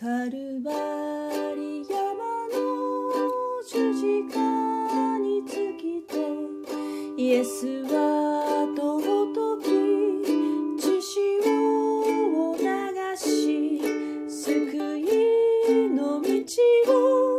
[0.00, 0.70] カルバ
[1.54, 1.98] リ山
[2.48, 2.58] の
[3.68, 6.16] 十字架につきて
[7.18, 9.66] イエスは尊き
[10.80, 11.20] 血潮
[12.48, 12.64] を流
[13.14, 13.78] し
[14.26, 16.28] 救いの道
[17.26, 17.29] を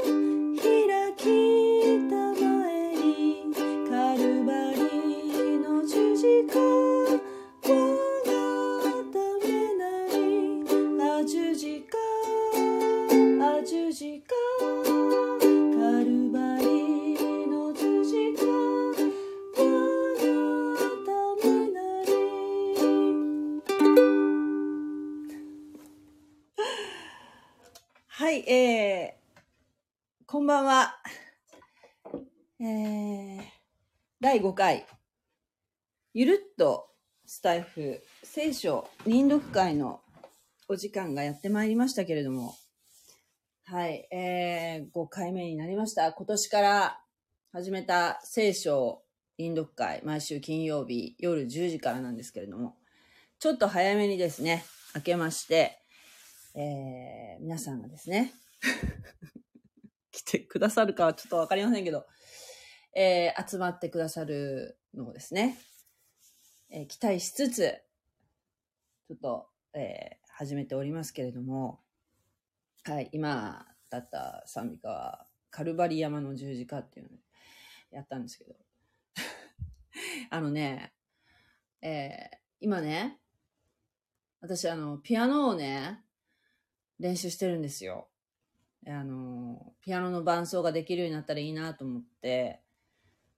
[30.52, 30.96] ばんは。
[32.60, 33.42] えー、
[34.20, 34.86] 第5回、
[36.14, 36.90] ゆるっと
[37.26, 40.02] スタイフ聖書臨読会の
[40.68, 42.54] お時間がやってまいりましたけれども、
[43.64, 46.12] はい、えー、5回目になりました。
[46.12, 47.00] 今年から
[47.54, 49.04] 始めた聖書
[49.38, 52.76] 臨読会、毎週金曜日夜10時からなんですけれども、
[53.40, 54.66] ちょっと早めにですね、
[54.96, 55.80] 明けまして、
[56.56, 58.34] えー皆さんがですね、
[60.12, 62.06] 来てくださるかはちょっとわかりませんけど、
[62.96, 65.58] えー集まってくださるのをですね、
[66.70, 67.82] えー期待しつつ、
[69.08, 71.82] ちょっと、えー始めておりますけれども、
[72.84, 77.20] はい、今だった賛美歌は、カルバリ山の十字架っていうのを
[77.92, 78.56] やったんですけど、
[80.32, 80.94] あのね、
[81.82, 83.20] えー今ね、
[84.40, 86.04] 私あの、ピアノをね、
[87.00, 88.11] 練習してるんですよ。
[88.88, 92.62] あの、ピアノの伴奏ができるようになったらいいなと思って、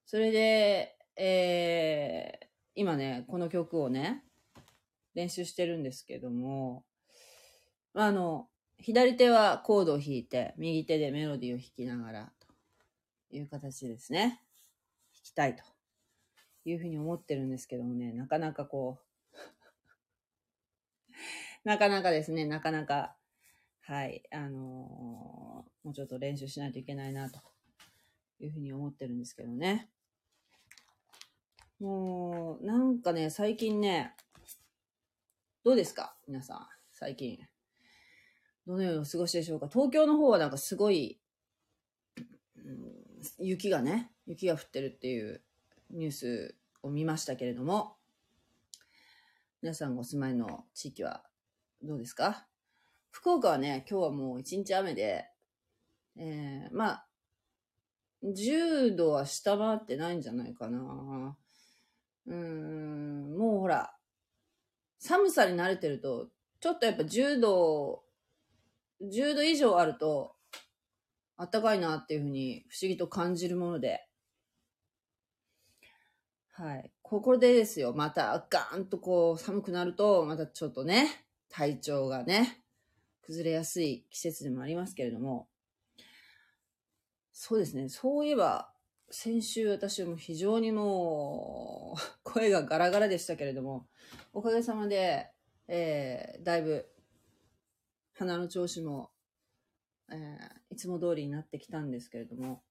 [0.06, 2.44] それで、えー
[2.76, 4.24] 今ね、この曲をね、
[5.14, 6.84] 練習してるんですけども、
[7.94, 12.32] あの、左手はコードを弾いて、右手でメロディーを弾きながら、
[13.30, 14.42] という形ですね。
[15.14, 15.62] 弾きたいと
[16.64, 18.98] いうふうに思ってるんですけどもね、なかなかこ
[19.32, 19.36] う、
[21.62, 23.16] なかなかですね、なかなか、
[23.86, 27.38] はい、あのーもうちょっと練習しないといけないな、と
[28.40, 29.90] いうふうに思ってるんですけどね。
[31.78, 34.14] もう、なんかね、最近ね、
[35.62, 36.16] どうですか？
[36.26, 37.38] 皆さん、最近。
[38.66, 39.68] どのようにお過ごしでしょうか？
[39.68, 41.20] 東京の方はなんかすごい、
[43.38, 45.42] 雪がね、雪が降ってるっていう
[45.90, 47.96] ニュースを見ましたけれども、
[49.60, 51.22] 皆さんお住まいの地域は
[51.82, 52.46] どうですか？
[53.14, 55.24] 福岡はね、今日はもう一日雨で、
[56.18, 57.06] えー、まあ、
[58.24, 61.36] 10度は下回ってないんじゃないかな。
[62.26, 63.94] うん、もうほら、
[64.98, 68.02] 寒さに慣れてると、ちょっとやっぱ10度、
[69.00, 70.34] 10度以上あると、
[71.38, 74.08] 暖かいなっていうふうに不思議と感じるもので、
[76.50, 76.90] はい。
[77.00, 82.63] ここでですよ、またガーンとこう寒くなると、またちょっとね、体調がね、
[83.26, 85.48] 崩れやすい季節でもありますけれども、
[87.32, 88.70] そうですね、そういえば、
[89.10, 93.86] 先週私も非常にもう、声がガラガラでしたけれども、
[94.32, 95.30] おかげさまで、
[95.68, 96.86] えー、だいぶ、
[98.14, 99.10] 鼻の調子も、
[100.10, 102.62] えー、いつも通りになってきたんですけれども、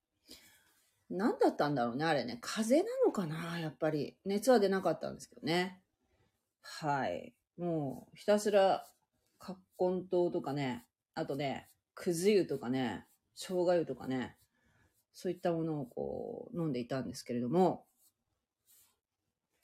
[1.09, 2.40] 何だったんだろうね、あれね。
[2.41, 4.18] 風邪なのかなやっぱり。
[4.25, 5.81] 熱は出なかったんですけどね。
[6.62, 7.35] はい。
[7.58, 8.88] もう、ひたすら、
[9.43, 13.05] 葛根湯とかね、あとね、くず湯とかね、
[13.35, 14.37] 生姜湯とかね、
[15.11, 17.85] そういったものをこう、飲んでいたんですけれども、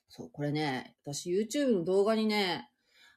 [0.10, 2.70] そう、これね、私 YouTube の動画にね、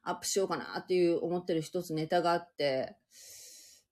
[0.04, 2.96] アップしようかなっていう思ってる一つネタがあって、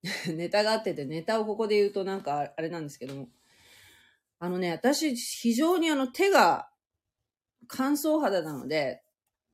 [0.33, 3.29] ネタがあってて、ネタをここで言うとなんかあれなんですけども、
[4.39, 6.71] あのね、私非常にあの手が
[7.67, 9.03] 乾燥肌なので、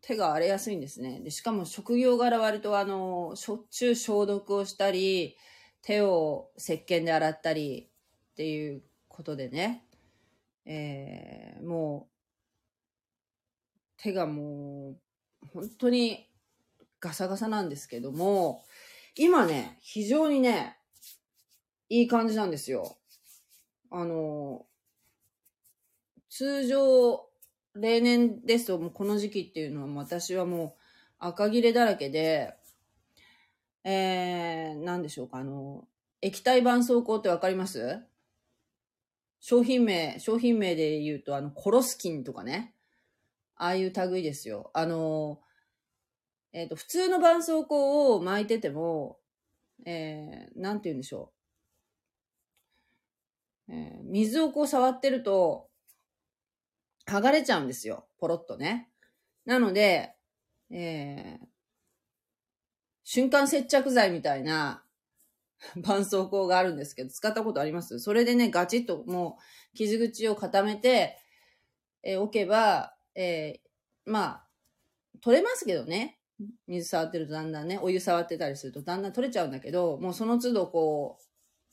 [0.07, 1.21] 手が荒れやすいんですね。
[1.21, 5.37] で、しかも職業柄割とあの、しょっちゅう消毒をしたり、
[5.83, 7.91] 手を石鹸で洗ったり
[8.33, 9.85] っていうことでね、
[10.65, 12.13] えー、もう、
[13.97, 14.97] 手がもう、
[15.53, 16.31] 本当に
[17.01, 18.65] ガサガサなんですけども、
[19.17, 20.79] 今ね、非常にね、
[21.89, 22.97] いい感じなんですよ。
[23.91, 24.67] あの、
[26.29, 27.26] 通常、
[27.81, 30.83] 例年ですと、もうこの時期っていうのは、私はもう
[31.19, 32.55] 赤切れだらけで、
[33.85, 35.87] えー、なんでしょうか、あの、
[36.23, 38.01] 液体絆創膏ってわかります？
[39.39, 42.75] 商品名、商品名で言うと、あの、コロスキンとかね。
[43.55, 44.71] ああいう類ですよ。
[44.75, 45.41] あの、
[46.53, 49.19] えっ、と、普通の絆創膏を巻いてても、
[49.85, 51.33] えー、なんて言うんでしょ
[53.69, 53.73] う。
[53.73, 55.66] えー、水をこう触ってると、
[57.07, 58.09] 剥がれちゃうんですよ。
[58.19, 58.91] ポロッとね。
[59.45, 60.15] なので、
[60.71, 61.47] えー、
[63.05, 64.85] 瞬間接着剤みたいな
[65.77, 68.01] 絆創膏があるんですけど、使ったことあります？
[68.01, 69.39] それでね、ガチッとも
[69.73, 71.17] う傷口を固めて、
[72.03, 74.49] えー、おけば、えー、まあ、
[75.21, 76.19] 取れますけどね。
[76.67, 81.25] 水触ってるとだんだんね、お湯触ってたりするとだんだん取れちゃうんだけど、もうその都度こう、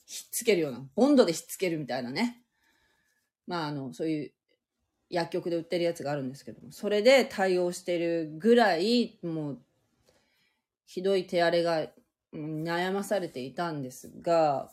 [0.05, 2.45] ひっつけるような、ボンドでひっつけるみたいなね。
[3.45, 4.33] まあ、あの、そういう
[5.13, 9.59] 薬局で売ってるやつがあるんですけども、それで対応してるぐらい、もう、
[10.87, 11.87] ひどい手荒れが
[12.33, 14.71] 悩まされていたんですが、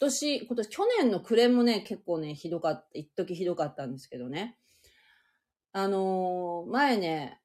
[0.00, 4.56] 今年、今年、去年の暮れもね、結構ね、ひどかった、一時ひどかったんですけどね。
[5.72, 7.40] あのー、前ね、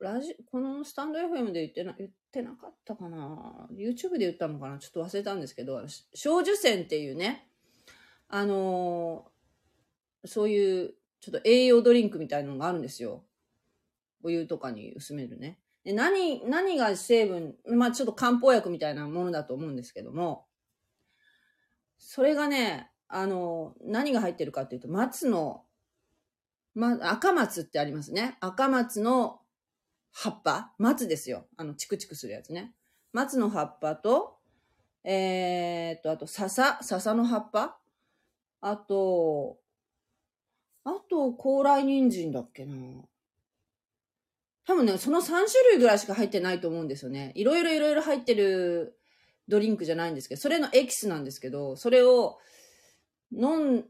[0.00, 4.78] ラジ、このスタンド FM で言ってな、言ってなかったかな ?YouTube で言ったのかな？
[4.78, 5.80] ちょっと忘れたんですけど、
[6.14, 7.46] 小樹線っていうね、
[8.28, 9.29] あの、
[10.24, 13.24] そういう、ちょっと栄養ドリンクみたいなのがあるんですよ。
[14.22, 15.58] お湯とかに薄めるね。
[15.84, 20.46] で何、何が成分、まあちょっと漢方薬みたいなものだと思うんですけども、
[21.98, 25.64] それがね、あの、何が入ってるかっていうと、松の、
[26.74, 28.36] ま、赤松ってありますね。
[28.40, 29.40] 赤松の
[30.12, 31.46] 葉っぱ松ですよ。
[31.56, 32.74] あの、チクチクするやつね。
[33.12, 34.38] 松の葉っぱと、
[35.02, 37.78] えー、っと、あと、笹、笹の葉っぱ
[38.60, 39.58] あと、
[40.90, 42.74] あと、高麗人参だっけな。
[44.66, 45.38] 多分ね、その3種
[45.70, 47.32] 類ぐらいしか入ってないと思うんですよね。
[47.34, 48.98] いろいろいろいろ入ってる
[49.48, 52.38] ドリンクじゃないんですけど、それのエキスなんですけど、それを
[53.32, 53.84] 飲ん、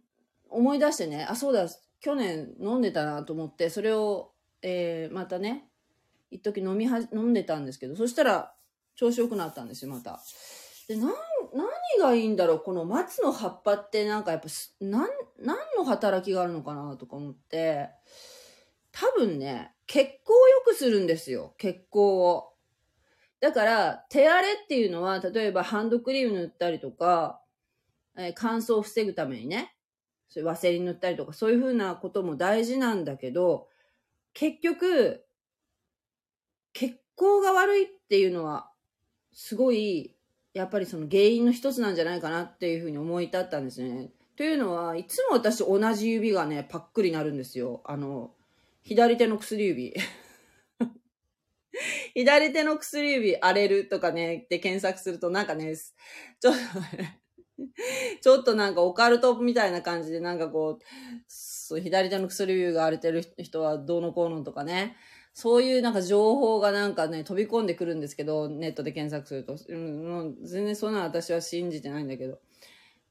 [0.49, 1.69] 思い出してね、あ、そうだ、
[2.01, 4.33] 去年飲んでたなと思って、それを、
[4.63, 5.69] えー、またね、
[6.31, 8.55] 一時飲みは、飲んでたんですけど、そしたら
[8.95, 10.21] 調子良くなったんですよ、また。
[10.89, 11.11] で、なん、
[12.01, 12.61] がいいんだろう？
[12.61, 14.49] この松の葉っぱってなんかやっぱ、
[14.81, 15.09] 何
[15.77, 17.91] の働きがあるのかなとか思って、
[18.93, 21.55] 多分ね、血行を良くするんですよ。
[21.59, 22.53] 血行を。
[23.41, 27.41] だから、手荒れっていうのは、例えばハンドクリーム塗ったりとか、
[28.17, 29.75] えー、乾燥を防ぐためにね、
[30.29, 33.69] そういうワセリン塗ったりとか、そういうふうなことも大事なんだけど、
[34.35, 35.25] 結局、
[36.73, 38.71] 血行が悪いっていうのは、
[39.33, 40.15] すごい、
[40.53, 44.11] やっぱりその原因の一つなんじゃないかなっていうふうに思い立ったんですね。
[44.37, 47.83] というのは、いつも私同じ指がね、パックリなるんですよ。
[47.85, 48.33] あの、
[48.83, 49.95] 左手の薬指。
[52.15, 56.61] 左手の薬指荒れるとかね、で検索するとなんかね、ちょっと、
[58.21, 60.85] ちょっとなんかオカルトみたいな感じでなんかこう、
[61.29, 64.97] そう左手の薬指が荒れてる人はどうのこうのとかね、
[65.41, 69.53] そういうなんか情報がなんかね、飛び込んでくるんですけど、ネットで検索すると。
[69.75, 72.39] もう全然そんな私は信じてないんだけど。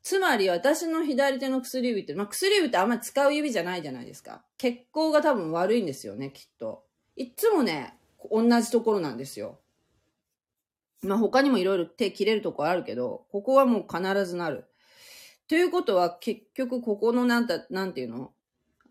[0.03, 4.43] つまり私の左手の薬指って、まあ、薬指ってあんまり使う指じゃないじゃないですか。
[4.57, 6.85] 血行が多分悪いんですよね、きっと。
[7.15, 7.97] いつもね、
[8.31, 9.59] 同じところなんですよ。
[11.01, 14.65] まあ、他にもいろいろ手切れるとこあるけど、ここはもう必ずなる。
[15.47, 18.31] ということは、結局ここのなんた、なんていうの？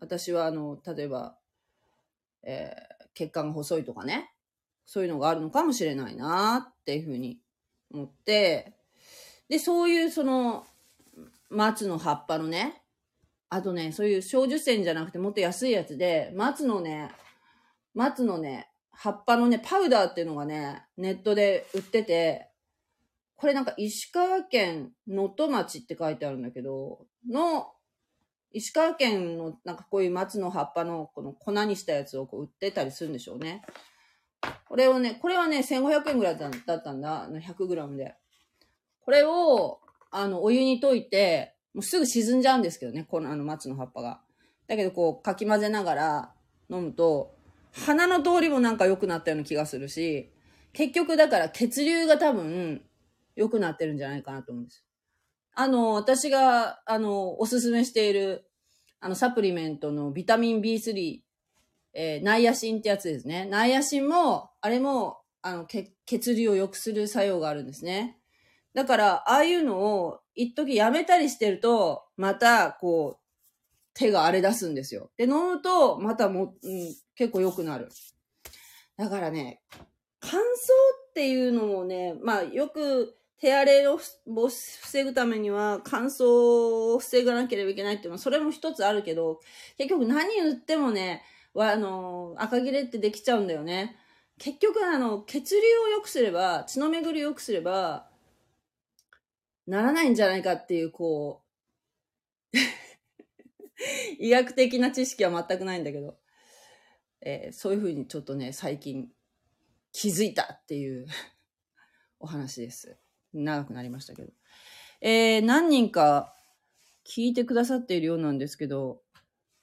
[0.01, 1.37] 私はあの、例えば、
[2.43, 4.31] えー、血管が細いとかね。
[4.85, 7.39] そういうのがあるのかもしれないなっていうふうに
[7.93, 8.73] 思って、
[9.47, 10.65] で、そういうその、
[11.49, 12.81] 松の葉っぱのね、
[13.49, 17.11] あとね、そういう小樹線じゃなくてもっと安いやつで、松のね、
[17.93, 22.49] 松のね、葉っぱのね、パウダーっていうのがね、ネットで売ってて、
[23.35, 27.71] これなんか石川県能登町って書いてあるんだけど、の、
[28.51, 33.61] 石川県のなんかこういう松の葉っぱのこの粉にしたやつをこう売ってたりするんでしょうね。
[34.67, 37.27] これをね、これはね、1500円ぐらいだったんだ。
[37.29, 38.15] 100g で。
[39.01, 39.79] これを、
[40.11, 44.21] あの、お湯に溶いて、もうすぐ沈んじゃうんですけどね、このあの松の葉っぱが。
[44.67, 46.33] だけどこう、かき混ぜながら
[46.69, 47.35] 飲むと、
[47.71, 50.31] 鼻の通りもなんか良くなったような気がするし、
[50.73, 52.83] 結局だから血流が多分
[53.35, 54.85] 良くなってるんじゃないかなと思うんです。
[55.61, 58.49] あの、私が、あの、おすすめしている、
[59.01, 61.19] あの、サプリメントのビタミン B3、
[61.91, 63.43] えー、ナイアシンってやつですね。
[63.43, 68.17] ナイアシンも、あれも、あの、血流を良くする作用があるんですね。
[68.73, 73.23] だから、ああいうのを一時やめたりしてると、また、こう、
[73.93, 75.11] 手が荒れ出すんですよ。
[75.17, 77.89] で、飲むと、またも、うん、結構良くなる。
[78.95, 79.61] だからね、
[80.21, 80.43] 乾燥
[81.09, 89.39] っていうのもね、まあ、よく手荒れを防ぐためには乾燥を防がなければいけないっていうのは、それも一つあるけど、
[89.77, 91.23] 結局何塗ってもね、
[91.55, 93.95] あの、赤切れってできちゃうんだよね。
[94.37, 98.09] 結局あの、血流を良くすれば、血の巡りを良くすれば、
[99.67, 101.43] ならないんじゃないかっていう、こ
[102.53, 102.57] う、
[104.19, 106.17] 医学的な知識は全くないんだけど、
[107.21, 109.09] えーそういうふうにちょっとね、最近
[109.91, 111.07] 気づいたっていう
[112.19, 112.97] お話です。
[113.33, 114.31] 長くなりましたけど。
[115.01, 116.35] えー何人か
[117.05, 119.01] 聞いてくださっているようなんですけど、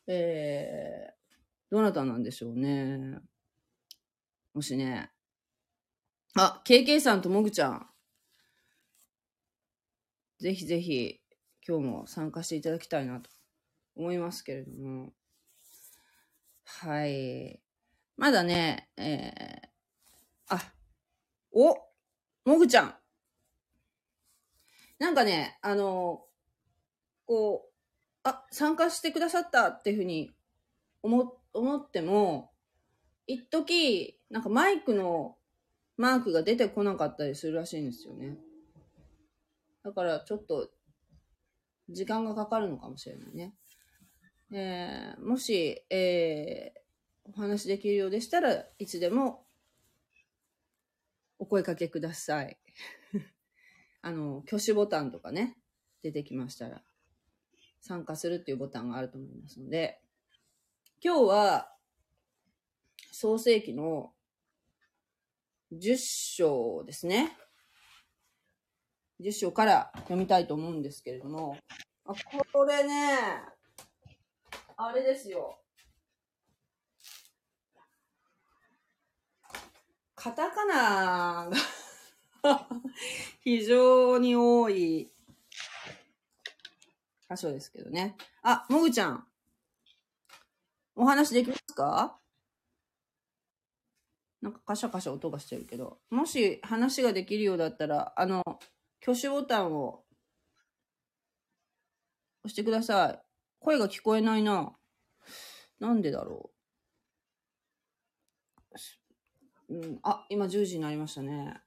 [0.06, 1.16] えー
[1.70, 3.18] どなたなんでしょうね。
[4.54, 5.10] もしね。
[6.36, 7.86] あ、KK さんともぐちゃん。
[10.38, 11.20] ぜひぜひ、
[11.66, 13.30] 今日も参加していただきたいなと
[13.96, 15.12] 思いますけれども。
[16.64, 17.60] はい。
[18.16, 20.72] まだね、えー、あ、
[21.52, 21.76] お
[22.44, 22.94] もぐちゃん。
[24.98, 26.24] なんかね、あの、
[27.26, 27.72] こう、
[28.22, 30.32] あ、参加してくださったっていうふうに
[31.02, 32.50] 思、思っても、
[33.26, 35.36] 一時なんかマイクの
[35.96, 38.36] マークが出てこなかったりするらしいんですよね。
[39.82, 40.70] だからちょっと
[41.88, 43.54] 時間がかかるのかもしれないね。
[44.52, 46.86] えーもし、えー
[47.28, 49.44] お話できるようでしたらいつでも
[51.40, 52.56] お声かけください。
[54.06, 55.56] あの、挙手ボタンとかね、
[56.04, 56.80] 出てきましたら
[57.80, 60.00] 参加するっていうボタンがあると思いますので、
[61.02, 61.72] 今日は
[63.10, 64.12] 創世記の
[65.72, 67.36] 10章ですね。
[69.20, 71.58] 10章から読みたいと思うんですけれども、
[72.04, 72.14] あ
[72.52, 73.18] これね、
[74.76, 75.58] あれですよ。
[80.14, 81.56] カタカナが
[83.40, 85.10] 非常に多い
[87.30, 88.16] 箇所ですけどね。
[88.42, 89.26] あ、もぐちゃん。
[90.94, 92.18] お話できますか？
[94.40, 95.98] なんかカシャカシャ音がしてるけど。
[96.10, 98.42] もし話ができるようだったら、あの、
[99.02, 100.04] 挙手ボタンを
[102.44, 103.22] 押してください。
[103.58, 104.76] 声が聞こえないな。
[105.80, 106.50] なんでだろ
[109.68, 109.74] う。
[109.74, 111.60] うん、あ、今10時になりましたね。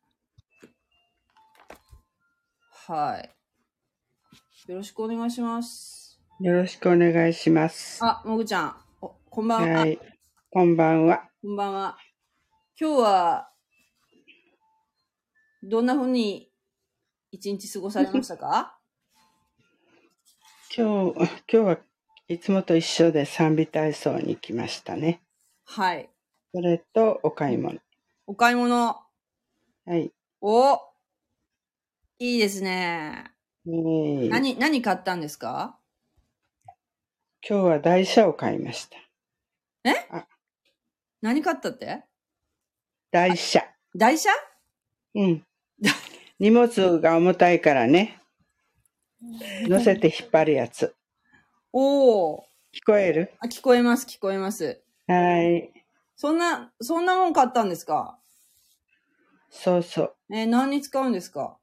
[2.92, 4.72] はい。
[4.72, 6.20] よろしくお願いします。
[6.40, 8.04] よろしくお願いします。
[8.04, 8.76] あ、もぐちゃん。
[9.00, 9.80] おこんばんは。
[9.82, 10.00] はい。
[10.50, 11.30] こんばんは。
[11.40, 11.98] こんばんは。
[12.82, 13.52] 今日は、
[15.62, 16.52] どんなふうに
[17.30, 18.80] 一日過ごされましたか？
[20.76, 21.78] 今日、今日は
[22.28, 25.22] いつもと一緒で賛美体操に来ましたね。
[25.64, 26.10] はい。
[26.56, 27.80] それとお買い物。
[28.26, 29.00] お買い物。
[29.86, 30.12] はい。
[30.42, 30.89] お
[32.22, 33.32] いいですね。
[33.66, 35.78] えー何、何買ったんですか？
[37.48, 38.98] 今日は台車を買いました。
[41.22, 42.04] 何買ったって？
[43.10, 43.64] 台車。
[43.96, 44.32] 台車？
[45.16, 45.46] うん。
[46.40, 48.20] 荷物が重たいからね。
[49.70, 50.94] 乗せて引っ張るやつ。
[51.72, 52.46] おお。
[52.74, 53.32] 聞こえる？
[53.40, 54.82] あ、聞こえます、聞こえます。
[55.08, 55.72] はい。
[56.18, 58.20] そんな、そんなもん買ったんですか？
[59.50, 60.16] そうそう。
[60.34, 61.58] えー何に使うんですか？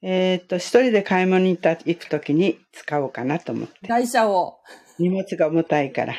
[0.00, 3.88] えーっと、一人で買い物に行った行くときに使おうかなと思って。
[3.88, 4.60] 台車を。
[4.98, 6.14] 荷物が重たいから。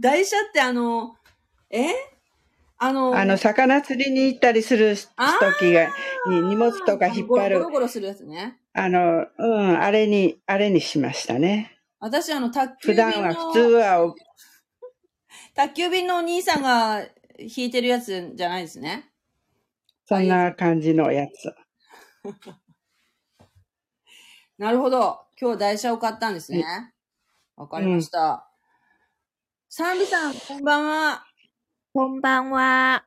[0.00, 1.16] 台車ってあの、
[1.70, 1.88] え？
[2.78, 5.88] あの、あの、魚釣りに行ったりするあ時が、
[6.28, 8.58] に荷物とか引っ張るゴロゴロするやつね。
[8.72, 11.76] あの、うん、あれに、あれにしましたね。
[11.98, 14.14] 私、あの、宅急普便の、段は普通はお、
[15.54, 17.04] 宅急便のお兄さんが
[17.38, 19.10] 引いてるやつじゃないですね。
[20.06, 21.52] そんな感じのやつ。
[24.58, 25.20] なるほど。
[25.40, 26.64] 今日台車を買ったんですね。
[27.54, 28.50] わかりました。
[29.68, 31.24] サンビさん、こんばんは。
[31.94, 33.04] こんばんは。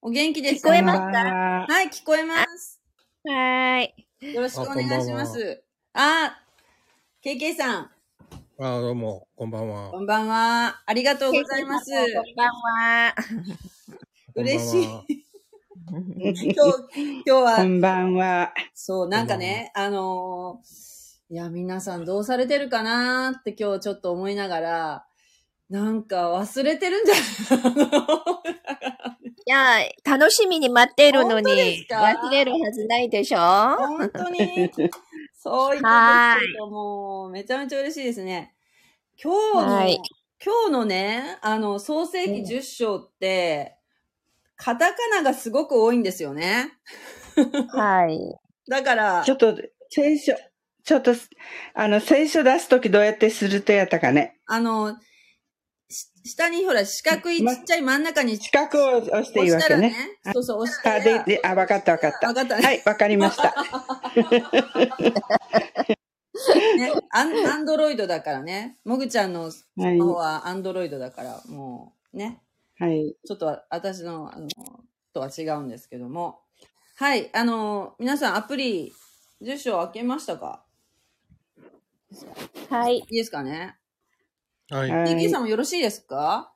[0.00, 2.80] お元気です聞こえますこんばんははい、聞こえます。
[3.24, 3.88] はー
[4.20, 4.34] い。
[4.34, 5.64] よろしくお願いします。
[5.92, 6.40] あ、
[7.24, 7.90] KK さん、
[8.60, 9.90] あどうも、こんばんは。
[9.90, 10.82] こんばんは。
[10.86, 11.90] ありがとうございます。
[11.90, 13.14] こんばんは。
[14.36, 15.25] 嬉しい。
[16.26, 17.56] 今日、今日は。
[17.58, 18.52] こ、んばんは。
[18.74, 20.86] そう、なんかね、あのー
[21.28, 25.06] いや、皆さんどうされてるかなーって今日ちょっと思いながら、
[25.70, 27.94] なんか忘れてるんじゃない
[29.34, 31.96] いや、楽しみに待ってるのにす、か？
[31.96, 33.38] 忘れるはずないでしょ？
[33.38, 38.54] 本当に、そう言ってですけども、めちゃめちゃ嬉しいですね。
[39.22, 40.00] 今日の、はい。
[40.44, 43.76] 今日のね、あの、創世記10章って、
[44.56, 46.72] カタカナがすごく多いんですよね。
[47.68, 48.18] はい。
[48.68, 49.56] だからちょ、っと、
[49.90, 50.34] 聖書、
[50.84, 51.14] ちょっと、
[51.74, 54.38] あの、聖書出すときどうやってするとやったかね。
[54.46, 54.96] あの、
[55.88, 60.08] し下にほら、四角いちっちゃい真ん中に四角を押していい押したらわけね。
[60.24, 60.32] ね。
[60.32, 61.24] そうそう、押したあ、ら。
[61.24, 62.26] で、で、あ、わかったわかった。
[62.28, 63.54] わかったねはい、わかりました。
[66.76, 68.78] ね、アンアンドロイドだからね。
[68.84, 70.04] もぐちゃんのスはいマ。
[70.06, 72.42] ホはアンドロイドだから、もうね、
[72.78, 73.14] はい。
[73.26, 74.48] ちょっと私の、あの、
[75.12, 76.40] とは違うんですけども。
[76.96, 78.92] はい、あの、皆さんアプリ
[79.42, 80.64] 10章開けましたか？
[82.70, 82.98] はい。
[82.98, 83.76] いいですかね？
[84.70, 84.90] はい。
[84.90, 86.52] はい ?TK さんもよろしいですか？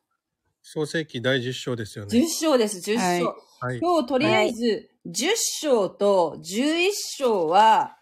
[0.63, 2.29] 創世記第10章ですよ ?10 ね。
[2.29, 2.99] 章です、10章。
[3.01, 3.25] はい
[3.63, 3.79] はい。
[3.79, 5.29] 今日とりあえず、10
[5.63, 7.99] 章と11章は、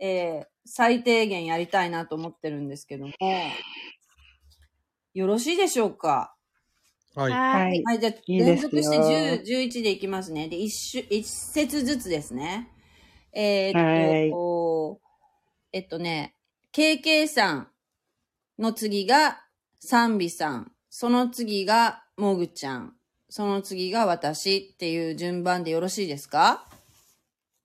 [0.00, 3.12] えー最低限やりたいなと思ってるんですけども、
[5.14, 6.34] よろしいでしょうか？
[7.14, 7.42] はい。
[7.50, 7.58] は。
[7.58, 7.82] はいい。
[7.84, 10.48] はい、じゃあ、いいですよ連続して10、11でいきますね。
[10.48, 12.68] で、一種、一節ずつですね。
[13.32, 13.82] えーっ
[14.28, 15.00] と、
[15.72, 16.36] えっとね、
[16.72, 17.72] KK さん
[18.58, 19.46] の次が
[19.80, 22.96] 賛美さん、その次がもぐちゃん、
[23.30, 26.68] その次が私っていう順番でよろしいですか？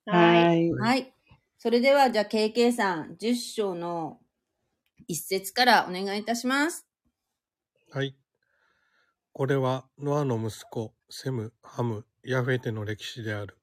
[0.05, 0.45] はい。
[0.45, 0.71] はい。
[0.79, 1.13] はい。
[1.57, 4.19] それでは、じゃあ、KK さん、10章の
[5.07, 6.87] 一節からお願いいたします。
[7.91, 8.17] はい。
[9.35, 13.57] これはノアの息子、セム、ハム、ヤフェテの歴史である。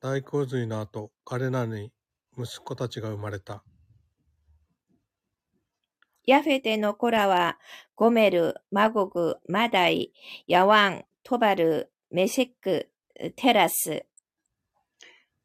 [0.00, 1.92] 大洪水の後、彼らに
[2.36, 3.62] 息子たちが生まれた。
[6.26, 7.56] ヤフェテの子らは、
[7.94, 10.12] ゴメル、マゴグ、マダイ、
[10.48, 12.88] ヤワン、トバル、メシェック、
[13.36, 14.04] テラス、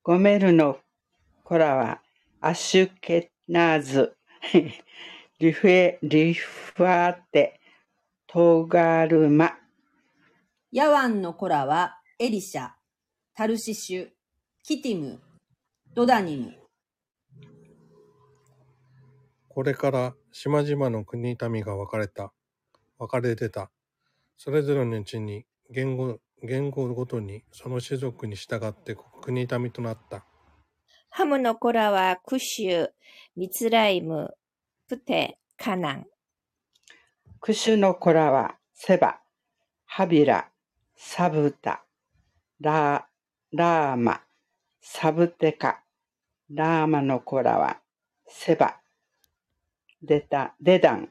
[0.01, 0.79] ゴメルの
[1.43, 2.01] 子らは、
[2.41, 4.17] アシュケナーズ、
[5.37, 7.59] リフェ、リファーテ、
[8.35, 9.53] トガルマ、
[10.73, 12.71] ヤワンの子らは、エリシャ、
[13.33, 14.09] タルシシュ、
[14.61, 15.21] キティム、
[15.93, 16.53] ドダニム。
[19.47, 22.33] これから島々の国民が分かれた。
[22.99, 23.71] 分かれてた。
[24.35, 30.25] それぞれのうちに言語、言語ごとにその種族に従って国民となった。
[31.09, 32.89] ハムの子らは、クシュ、
[33.37, 34.35] ミツライム、
[34.89, 36.05] プテ、カナン。
[37.45, 39.19] クシュの子らは、セバ、
[39.85, 40.49] ハビラ、
[40.95, 41.85] サブタ、
[42.59, 44.21] ラー、ラーマ、
[44.81, 45.83] サブテカ、
[46.49, 47.77] ラーマの子らは、
[48.27, 48.77] セバ、
[50.01, 51.09] デタ、デダン、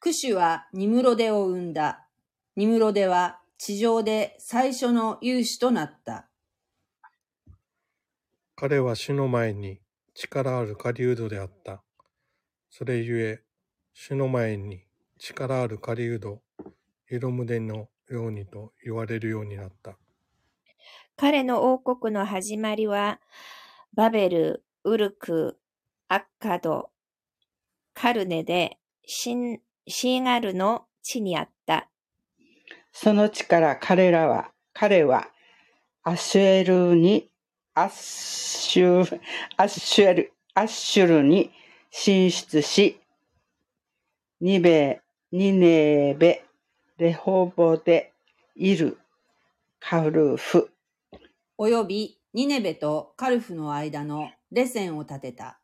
[0.00, 2.08] クシュはニムロデを生んだ。
[2.56, 6.28] ニムロデは地上で最初の勇士となった。
[8.56, 9.78] 彼は主の前に
[10.12, 11.84] 力ある狩人であった。
[12.68, 13.44] それゆえ、
[13.92, 14.87] 主の前に
[15.18, 16.40] 力ある狩人、
[17.10, 19.96] 色胸のようにと言われるようになった。
[21.16, 23.20] 彼の王国の始まりは、
[23.92, 25.58] バベル、ウルク、
[26.08, 26.90] アッカド、
[27.94, 31.88] カルネで、シン、シンアルの地にあった。
[32.92, 35.28] その地から彼らは、彼は、
[36.04, 37.28] アシュエルに、
[37.74, 39.20] アッシュ、
[39.56, 41.50] アッシュエル、アッシュルに
[41.90, 43.00] 進出し、
[44.40, 46.42] ニベ、ニネベ、
[46.96, 48.14] レホボで
[48.56, 48.96] いる、
[49.78, 50.70] カルフ、
[51.58, 55.60] およびニネベとカルフの間のレセンを建てた。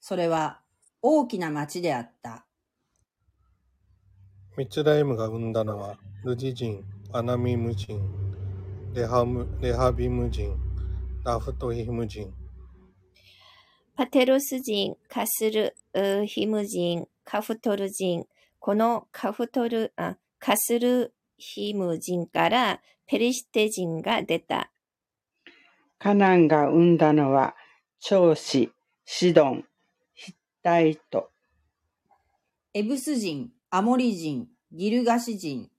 [0.00, 0.58] それは
[1.00, 2.44] 大きな町であった。
[4.56, 8.00] ミツライムが生んだのは、ルジ人、アナミム人、
[8.94, 10.58] レハムレハビム人、
[11.24, 12.34] ラフトヒム人、
[13.94, 18.26] パテロス人、カスル、うヒム人、カフトル人。
[18.58, 24.72] このカフトル、あカスルヒム人からペリシテ人が出た。
[25.98, 27.54] カナンが生んだのは、
[28.00, 28.70] 長子、
[29.04, 29.64] シドン、
[30.14, 31.30] ヒッタイト、
[32.74, 35.70] エブス人、アモリ人、ギルガシ人、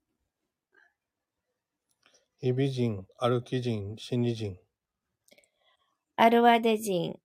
[2.39, 4.58] ヒビ人、アルキ人、シニ人、
[6.15, 7.20] アルワデ人、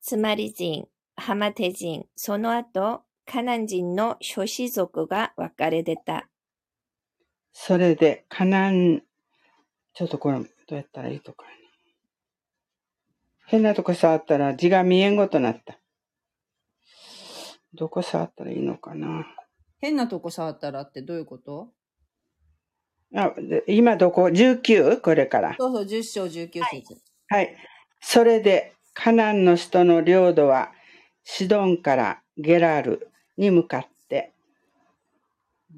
[0.00, 6.30] ツマリ人、ハマテ人、その後、カナン人の諸子族が分かれ出た。
[7.52, 9.02] それで、カナン、
[9.92, 11.50] ちょっとこれ、どうやったらいいとかね。
[13.46, 15.78] 変なとこ触ったら字が見えんごとなった。
[17.74, 19.26] どこ触ったらいいのかな。
[19.78, 21.68] 変なとこ触ったらってどういうこと？
[23.14, 25.02] あで今どこ ?19?
[25.02, 25.54] これから。
[25.58, 27.02] そうそう、10章19節。
[27.28, 27.54] はい。
[28.00, 30.72] それで、カナンの人の領土は、
[31.24, 33.07] シドンからゲラル
[33.38, 34.32] に向かって、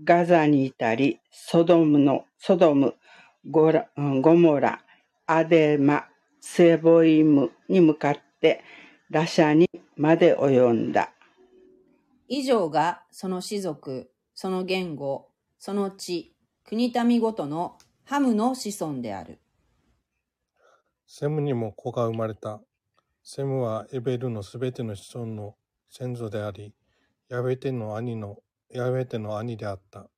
[0.02, 2.94] ガザにいたり、ソドムの、ソドム、
[3.48, 4.82] ゴラうんゴモラ、
[5.26, 6.06] アデマ、
[6.40, 8.64] セボイムに向かって、
[9.10, 11.12] ラシャにまで及んだ。
[12.28, 19.38] 以上がその氏族、その言語、その地、国民ごとのハムの子孫である。
[21.06, 22.60] セムにも子が生まれた。
[23.22, 25.56] セムはエベルのすべての子孫の
[25.90, 26.72] 先祖であり、
[27.30, 28.38] ヤベテの兄の、
[28.70, 30.10] ヤベテの兄であった。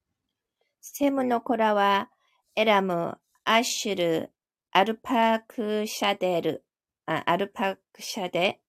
[0.81, 2.09] セムの子らは、
[2.57, 4.31] エラム、アッシュル、
[4.70, 6.64] アルパクシャデル、
[7.05, 8.61] あアルパクシャデ、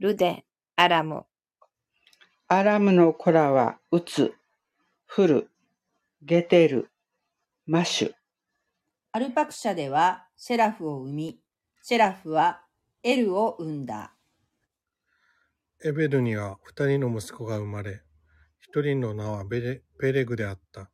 [0.00, 1.26] ルデ、アラム。
[2.48, 4.34] アラムの子らは、ウツ、
[5.06, 5.50] フル、
[6.20, 6.90] ゲテル、
[7.66, 8.12] マシュ。
[9.12, 11.38] アルパクシャではシェラフを生み、
[11.82, 12.62] シェラフは
[13.04, 14.17] エルを生んだ。
[15.84, 18.02] エベルには二人の息子が生まれ、
[18.58, 20.90] 一人の名はベレペレグであった。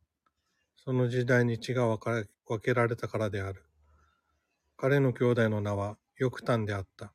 [0.75, 3.65] その時代に血が分かれ分けられたからである。
[4.77, 7.13] 彼の兄弟の名はヨクタンであった。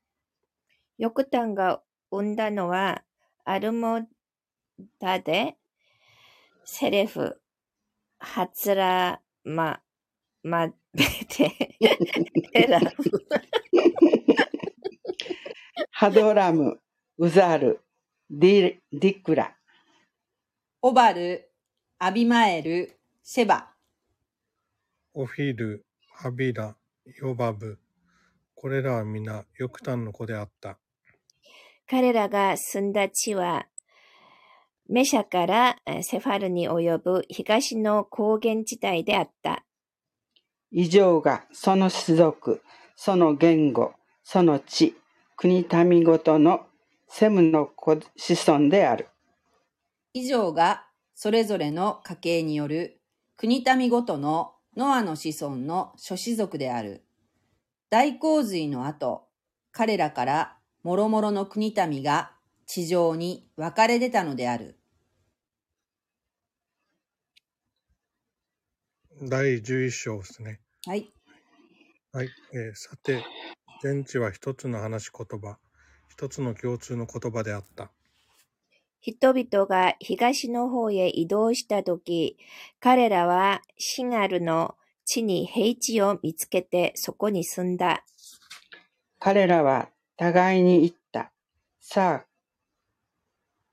[0.98, 1.80] ヨクタンが
[2.10, 3.04] 生んだのは、
[3.44, 4.00] アルモ
[4.98, 5.56] ダで、
[6.64, 7.40] セレフ、
[8.18, 9.80] ハツラマ、
[10.42, 10.74] マベ
[11.30, 11.76] テ、
[12.52, 13.28] エラフ。
[15.92, 16.80] ハドラム、
[17.22, 17.80] ウザル、
[18.30, 19.54] ディディクラ。
[20.80, 21.50] オバル、
[21.98, 23.68] アビマエル、シェバ。
[25.12, 26.74] オフィル、ハビラ、
[27.20, 27.78] ヨバブ。
[28.54, 30.78] これらは皆ヨクタンの子であった。
[31.86, 33.66] 彼らが住んだ地は、
[34.88, 39.66] メシャからえセファルに及ぶ東の高原地帯であった。
[40.70, 42.62] 以上がその種族、
[42.96, 44.96] その言語、その地、
[45.36, 46.69] 国民ごとの
[47.12, 49.08] セムの子子孫である。
[50.14, 53.00] 以上がそれぞれの家系による
[53.36, 57.02] 国民ごとのノアの子孫の諸子族である。
[57.90, 59.26] 大洪水の後、
[59.72, 62.30] 彼らから諸々の国民が
[62.64, 64.78] 地上に分かれ出たのである。
[69.20, 70.60] 第11章ですね。
[70.86, 71.12] はい。
[72.12, 72.28] はい。
[72.54, 73.24] えーさて、
[73.82, 75.58] 全地は一つの話し言葉、
[76.20, 77.90] 一つの共通の言葉であった。
[79.00, 82.36] 人々が東の方へ移動したとき、
[82.78, 84.74] 彼らはシガルの
[85.06, 88.04] 地に平地を見つけてそこに住んだ。
[89.18, 91.32] 彼らは互いに言った。
[91.80, 92.26] さあ、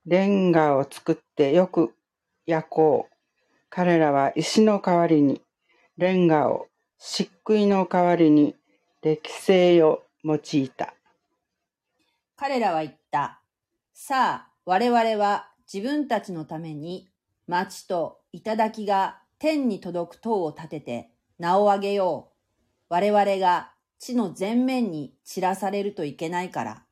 [0.05, 1.93] レンガを作ってよく
[2.45, 3.15] 焼こう。
[3.69, 5.41] 彼らは石の代わりに
[5.97, 8.55] レンガを、漆喰の代わりに
[9.01, 10.93] 歴製を用いた。
[12.39, 13.41] 彼らは言った。
[13.93, 17.10] さあ、我々は自分たちのために
[17.47, 22.36] 町と頂が天に届く塔を建てて名を上げよう。
[22.89, 26.86] 我々が地の全面に散らされるといけないから。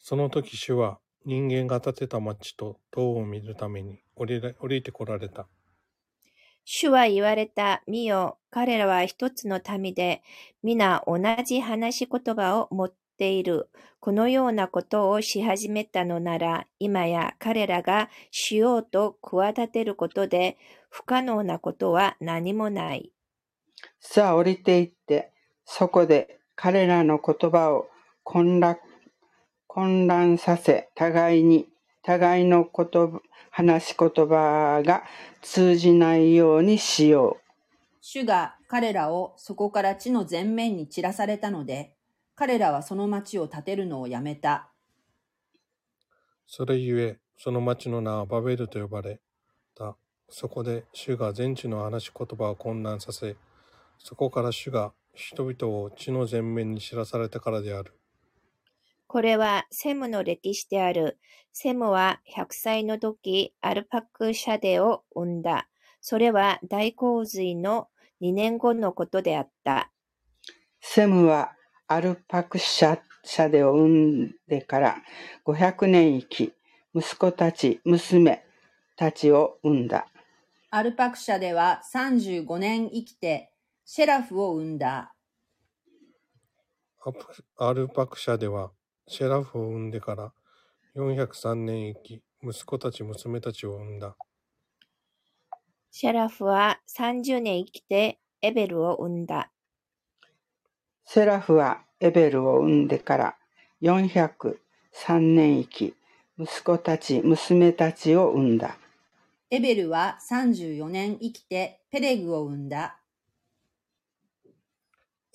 [0.00, 5.46] その時主は人間が建てた町と塔を見るために降りれ降りてこられた。
[6.64, 7.82] 主は言われた。
[7.86, 10.22] 見よ、彼らは一つの民で、
[10.62, 13.68] 皆同じ話し言葉を持っている。
[14.00, 20.58] このようなことをし始めたのなら、今や彼らがしようと企てることで、
[20.90, 23.12] 不可能なことは何もない。
[24.00, 25.30] さあ降りて行って、
[25.64, 27.86] そこで彼らの言葉を
[28.24, 28.78] 混乱
[29.68, 31.68] 混乱させ、互いに、
[32.02, 33.20] 互いの言葉
[33.52, 35.04] 話し言葉が
[35.42, 37.42] 通じないようにしよう。
[38.00, 41.94] 主が彼らをそこから地の全面に散らされたので、
[42.34, 44.72] 彼らはその町を建てるのをやめた。
[46.46, 49.20] それゆえ、その町の名はバベルと呼ばれ
[49.74, 49.96] た。
[50.28, 53.36] そこで主が全地の話し言葉を混乱させ、
[53.98, 57.98] そこから主が人々を地の全面に知らされたからである。
[59.06, 61.18] これはセムの歴史である。
[61.52, 65.68] セムは100歳の時、アルパクシャデを生んだ。
[66.00, 67.88] それは大洪水の
[68.20, 69.92] 2年後のことであった。
[70.80, 71.56] セムは
[71.88, 74.96] アルパクシャシャデを産んでから
[75.44, 76.52] 500年生き、
[76.94, 78.44] 息子たち、娘
[78.96, 80.06] たちを産んだ。
[80.70, 83.52] アルパクシャでは35年生きて、
[83.84, 85.14] シェラフを生んだ。
[87.56, 88.72] アルパクシャでは
[89.06, 90.32] シェラフを産んでから
[90.94, 94.16] 403年生き、息子たち、娘たちを産んだ。
[95.90, 99.52] シャラフは30年生きてエベルを生んだ。
[101.04, 103.36] セラフはエベルを産んでから
[103.82, 104.54] 403
[105.18, 105.94] 年生き、
[106.38, 108.76] 息子たち、娘たちを産んだ。
[109.50, 112.98] エベルは34年生きてペレグを生んだ。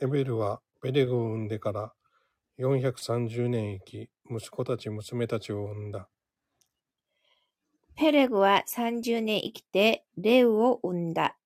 [0.02, 1.94] エベルはペレグを産んでから
[2.60, 6.08] 430年生き、息子たち、娘たちを産んだ。
[7.96, 11.38] ペレグは30年生きてレウを生んだ。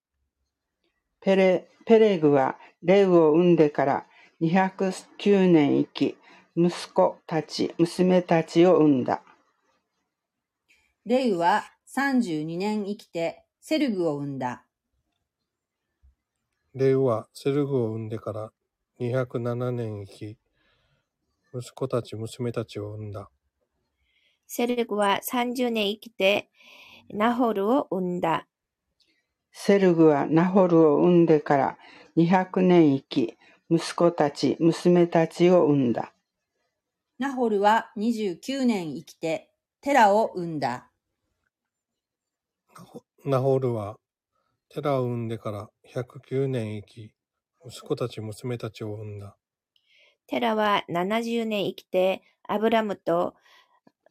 [1.21, 4.05] ペレペレグはレウを産んでから
[4.41, 6.17] 209年生き、
[6.55, 9.21] 息子たち、娘たちを産んだ。
[11.05, 14.65] レウは32年生きてセルグを生んだ。
[16.73, 18.51] レウはセルグを産んでから
[18.99, 20.37] 207年生き、
[21.53, 23.29] 息子たち、娘たちを産んだ。
[24.47, 26.49] セレグは30年生きて
[27.11, 28.47] ナホルを生んだ。
[29.51, 31.77] セルグはナホルを産んでから
[32.17, 33.37] 200年生き、
[33.71, 36.11] 息子たち、娘たちを産んだ。
[37.17, 40.89] ナホルは29年生きてテラを生んだ。
[43.23, 43.97] ナホールは
[44.67, 47.13] テラを産んでから109年生き、
[47.65, 49.37] 息子たち、娘たちを産んだ。
[50.27, 53.35] テラは70年生きてアブラムと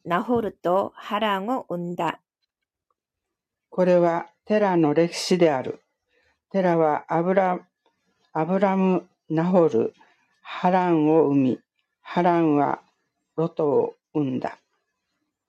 [0.03, 2.19] ナホルとハランを生んだ。
[3.69, 5.81] これはテラの歴史である。
[6.49, 7.59] テラはアブラ
[8.33, 9.93] アブラム、ナホル、
[10.41, 11.59] ハランを生み、
[12.01, 12.81] ハランは
[13.37, 14.59] ロトを生んだ。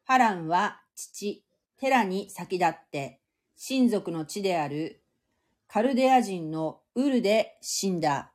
[0.04, 1.42] ハランは父、
[1.78, 3.18] テラに先立って、
[3.56, 5.02] 親族の地である
[5.66, 8.32] カルデア人のウルで死んだ。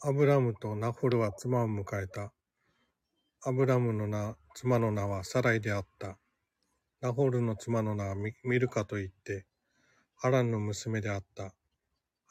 [0.00, 2.32] アブラムとナホルは妻を迎えた。
[3.42, 6.20] アブラムの名、妻の名はサライであった。
[7.00, 9.44] ナホルの妻の名はミミルカといって、
[10.14, 11.52] ハランの娘であった。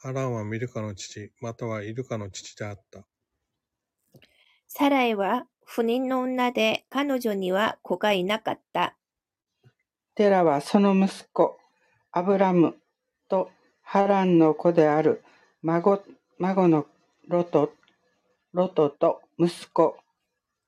[0.02, 3.04] ハランはミルカの父、またはイルカの父であった。
[4.66, 8.96] サライは不妊の女で彼女には子がいなかった。
[10.16, 11.56] テラはその息子、
[12.10, 12.74] アブラム
[13.28, 15.22] とハランの子である
[15.62, 16.02] 孫
[16.36, 16.86] 孫の
[17.28, 17.72] ロト
[18.52, 19.96] ロトと息子、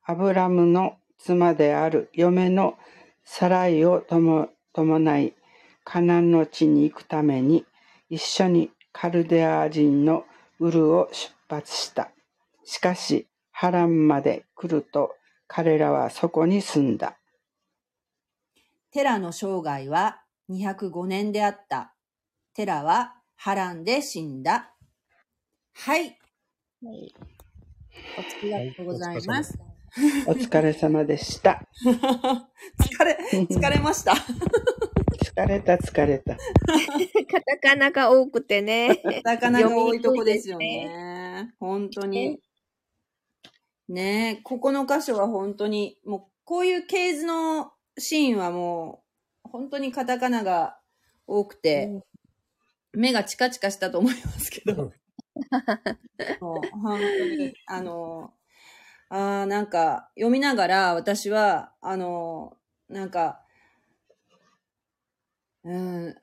[0.04, 2.78] アブラムの妻である嫁の
[3.24, 5.34] サライをとも伴い、
[5.82, 7.64] カナンの地に行くために
[8.08, 10.24] 一緒にカルデア人の
[10.60, 12.12] ウルを出発した。
[12.64, 15.16] しかし、ハランまで来ると
[15.48, 17.18] 彼らはそこに住んだ。
[18.92, 21.92] テラの生涯は205年であった。
[22.54, 24.72] テラはハランで死んだ。
[25.74, 26.16] はい。
[26.80, 26.86] お
[28.46, 29.58] 疲れとうございます。
[30.28, 31.66] お疲れ様でした。
[31.84, 34.14] 疲れ、疲れました。
[35.36, 36.36] 疲れた疲れた。
[37.26, 39.02] カタカナが多くてね。
[39.24, 41.52] なかなか多いとこですよね。
[41.58, 42.40] 本当に。
[43.88, 49.02] ねえ、ここの箇所は本当に、もうこういう系図のシーンはも
[49.44, 50.78] う、本当にカタカナが
[51.26, 52.00] 多くて、
[52.92, 54.92] 目がチカチカしたと思いますけど。
[56.40, 58.32] もう 本当に、あの、
[59.08, 62.56] あーなんか読みながら私は、あの、
[62.88, 63.43] なんか、
[65.64, 66.14] うん、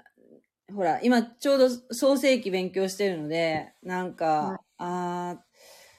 [0.74, 5.46] ほら、今ちょうど創世記勉強してるので、なんか、ああ、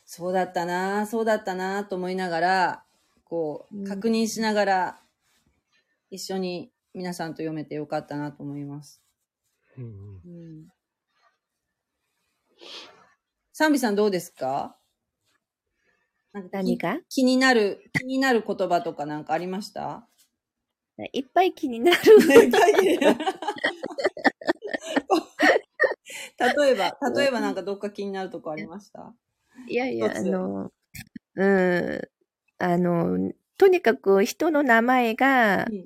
[0.07, 2.87] そうだったな、そうだったな、と思いながら、
[3.25, 3.85] こう、うん。
[3.85, 5.03] 確認しながら、
[6.11, 9.03] 一緒に皆さんと読めてよかったなと思います。
[9.77, 9.87] うんう
[10.19, 10.23] ん。
[10.25, 10.73] うん。
[13.55, 14.79] サンビさんどうですか？
[16.51, 20.09] 何が気になる、気になる言葉とかなんかありました？
[21.13, 21.99] いっぱい気になる。
[26.57, 29.15] 例えば、例えばなんかどっか気になるとこありました？
[29.69, 30.73] いやいや、あの、
[31.37, 32.01] うん、
[32.59, 35.85] あの、とにかく人の名前がうん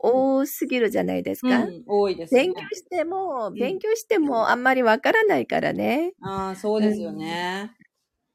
[0.00, 1.48] 多すぎるじゃないですか。
[1.60, 2.42] うん、多いですね。
[2.42, 6.12] 勉強しても、ん勉強してもあんまりわからないからね。
[6.22, 7.74] ああ、そうですよね。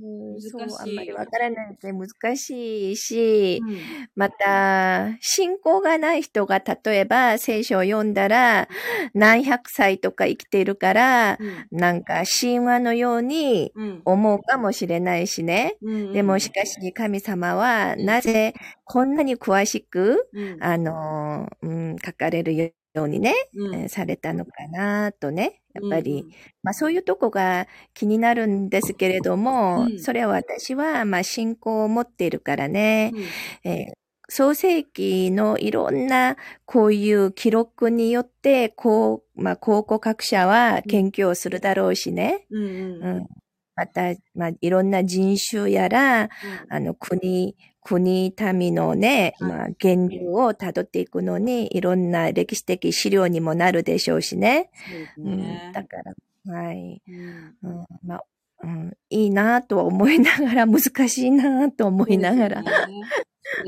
[0.04, 3.78] うん、難しいそう、あんまりわからないって難しいし、うん
[4.16, 8.68] また、信仰がない人が例えば聖書を読んだら
[9.14, 11.38] 何百歳とか生きているから、
[11.72, 14.02] なんか神話のようにうん。
[14.06, 15.78] 思うかもしれないしね。
[15.82, 16.14] うん。
[16.14, 18.54] でもしかし神様はなぜ
[18.86, 22.72] こんなに詳しく、うん、あの、うん、書かれるよ
[23.04, 25.62] うにね、うん、えーされたのかなとね。
[25.74, 26.30] やっぱり、うん
[26.62, 33.94] まあそういうとこが気になるんですけれども、うんそれは私はまあ信仰を持っているからね、うんえー
[34.30, 42.46] 創世記のいろんなこういう記録によって、こう、まあ考古学者は研究をするだろうしね。
[42.50, 42.64] うん。
[42.64, 42.68] う
[43.00, 43.04] ん。
[43.04, 43.28] うん。
[43.76, 46.30] また、まあいろんな人種やら、
[46.70, 54.70] あの国、国民のね、はいまあ源流をたどっていくのに、いろんな歴史的資料にもなるでしょうしね。
[54.88, 55.72] そうですうん、ね。
[55.74, 56.14] だから、
[56.54, 57.02] はい。
[57.08, 58.24] うんうん、まあ、
[58.64, 62.62] うん、いいなとは思いながら、難しいなと思いながら。
[62.62, 62.72] ね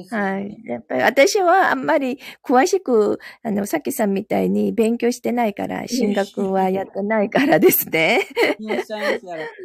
[0.10, 0.67] はねい。
[0.67, 8.25] やっぱり私はあんまり詳しく、あの、さきさんみたいに勉強してないから、進学はやってないからですね。
[8.60, 9.43] いらっしゃいますから。
[9.45, 9.56] うん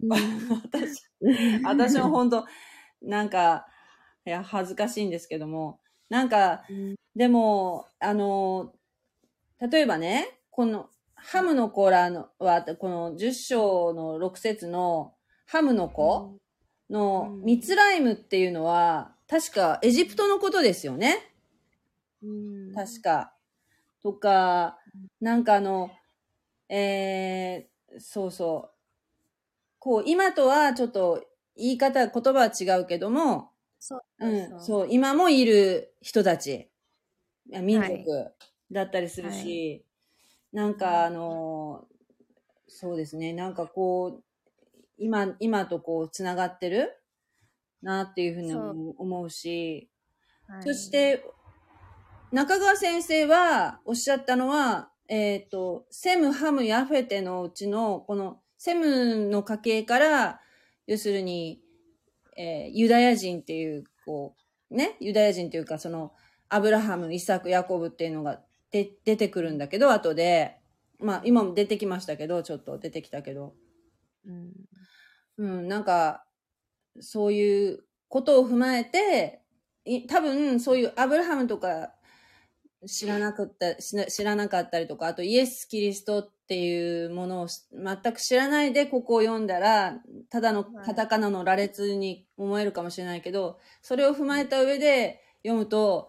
[0.64, 1.02] 私、
[1.62, 2.46] 私も本当
[3.02, 3.66] なんか、
[4.26, 6.62] いや、恥ずかしいんですけども、なんか、
[7.14, 8.72] でも、あの、
[9.60, 15.14] 例えばね、この、ハムの子らのは、この10章の6節の
[15.46, 16.38] ハムの子
[16.88, 21.32] のうんミツライムっていうのは、確かエジプトのことですよね。
[22.22, 23.34] うん確か。
[24.02, 24.78] とか、
[25.20, 25.90] なんかあの、
[26.68, 28.80] えー、そうそう。
[29.78, 31.24] こう、今とはちょっと
[31.56, 33.49] 言い方、言葉は違うけども、そ
[34.20, 36.70] ううん、そう、今もいる人たち、
[37.46, 38.32] 民族
[38.70, 39.84] だったりするし、
[40.52, 41.86] なんかあの、
[42.66, 44.24] そうですね、なんかこう、
[44.98, 46.96] 今、今とこう、つながってる
[47.82, 48.54] なっていうふうに
[48.98, 49.90] 思うし、
[50.46, 50.62] はい。
[50.62, 51.24] そして、
[52.32, 60.40] 中川先生はおっしゃったのは、えっ、と、セム、ハム、ヤフェテのうちの、このセムの家系から、
[60.86, 61.60] 要するに、
[62.36, 64.34] えーユダヤ人っていう、こ
[64.70, 66.12] う、ね、ユダヤ人というか、その、
[66.48, 70.56] アブラハム、イサク、ヤコブっていうのがで出てくるんだけど、後で、
[70.98, 73.54] まあ、今も出てきましたけど、ちょっと出てきたけど、
[74.26, 74.52] うん。
[75.38, 76.24] うん、なんか、
[77.00, 79.42] そういうことを踏まえて、
[79.84, 81.94] い多分そういうアブラハムとか
[82.86, 96.08] 知らなかった、知らなかったりとか、あとイエス・キリストっていうものをし全く知らないでここを読んだら、ただのカタカナの羅列に思えるかもしれないけど、それを踏まえた上で読むと、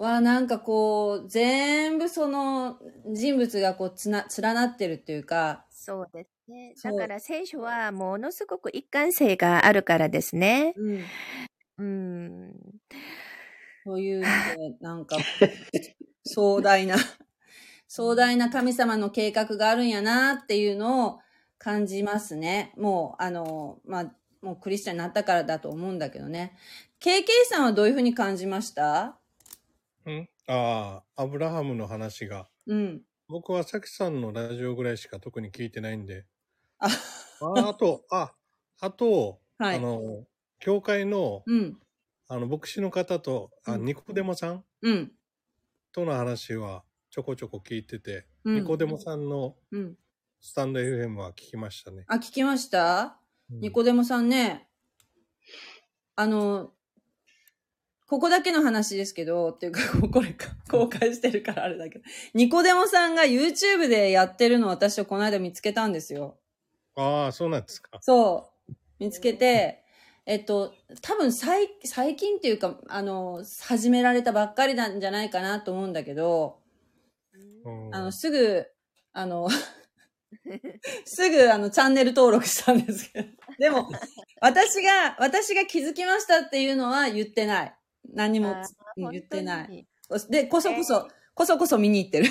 [0.00, 6.74] わあなんかこう、全部その人物がこうつな、連なってるっていうか、そうですね。
[6.82, 10.74] だから聖書はものすごく一貫性があるからですね。
[10.76, 11.04] うん、
[11.78, 12.52] うん。
[13.84, 15.16] そういうので、なんか、
[16.24, 16.96] 壮大な、
[17.88, 21.20] 壮大な神様の計画があるんやなっていうのを
[21.58, 22.72] 感じますね。
[22.76, 26.56] もう、あの、まあ、もうクリスチャンになったからだと思うんだけどね。
[27.00, 29.18] KK さんはどういうふうに感じました？
[30.06, 30.28] うん？
[30.46, 32.48] ああ、アブラハムの話が。
[32.66, 33.04] うん。
[33.28, 36.26] 僕はさきさんのラジオぐらいしか特に聞いてないんで。
[36.80, 36.88] あ、
[37.40, 38.34] ああと、あ、
[38.80, 40.26] あと、はいあの、
[40.60, 41.80] 教会の、うん。
[42.28, 45.18] あの、牧師の方と、あ、うんニコデモさんうん。
[45.94, 46.84] との話は
[47.18, 49.96] ちょこちょこ聞いてて、うんニコデモさんのうん。
[50.40, 52.04] スタンド FM は聞きましたね。
[52.06, 53.18] あ、聞きました？
[53.50, 54.68] うんニコデモさんね、
[56.14, 56.70] あの、
[58.06, 59.80] ここだけの話ですけど、っていうか、
[60.12, 62.04] これか、公開してるからあれだけど、
[62.34, 66.38] ニコデモさんが YouTube でやってるのを私はこの間見つけたんですよ。
[66.94, 67.98] ああ、そうなんですか。
[68.00, 68.72] そう。
[69.00, 69.82] 見つけて、
[70.24, 76.67] えっと、多分最、最近っていうか、あの、始められたばっかりなんじゃないかなと思うんだけど、うん
[77.92, 78.66] あの、すぐ、
[79.12, 79.48] あの、
[81.04, 83.28] すぐ、あの、チャンネル登録したんですけど。
[83.58, 83.88] でも、
[84.40, 87.74] 私が、私が気づきましたっていうのは言ってない。
[88.12, 88.54] 何も
[88.96, 89.74] 言ってない。
[89.74, 89.86] い。
[90.30, 92.26] で、こそこそ、こそこそ見に行ってる。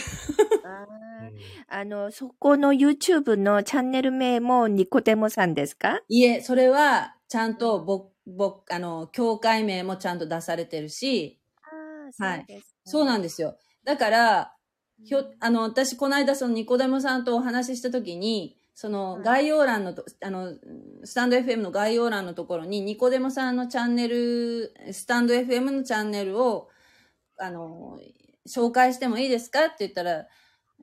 [1.69, 5.99] あの、そこの YouTube のチャンネル名もニコデモさんですか？
[6.07, 13.57] いえ、それは、ちゃんと、ぼ、ぼ、あの、教会名もちゃんと出されてるし、ああ、はいそうです、そうなんでですよ。
[13.83, 14.56] だから、
[15.03, 20.53] ひょうん、あの、私、この間、その、ニコデモさんとお話ししたときに、その、はい概要欄のと、あの、
[21.03, 26.69] スタンド FM の概要欄のところに、ニコデモさんのチャンネル、スタンド FM のチャンネルを、
[27.37, 27.99] あの、
[28.47, 30.27] 紹介してもいいですかって言ったら、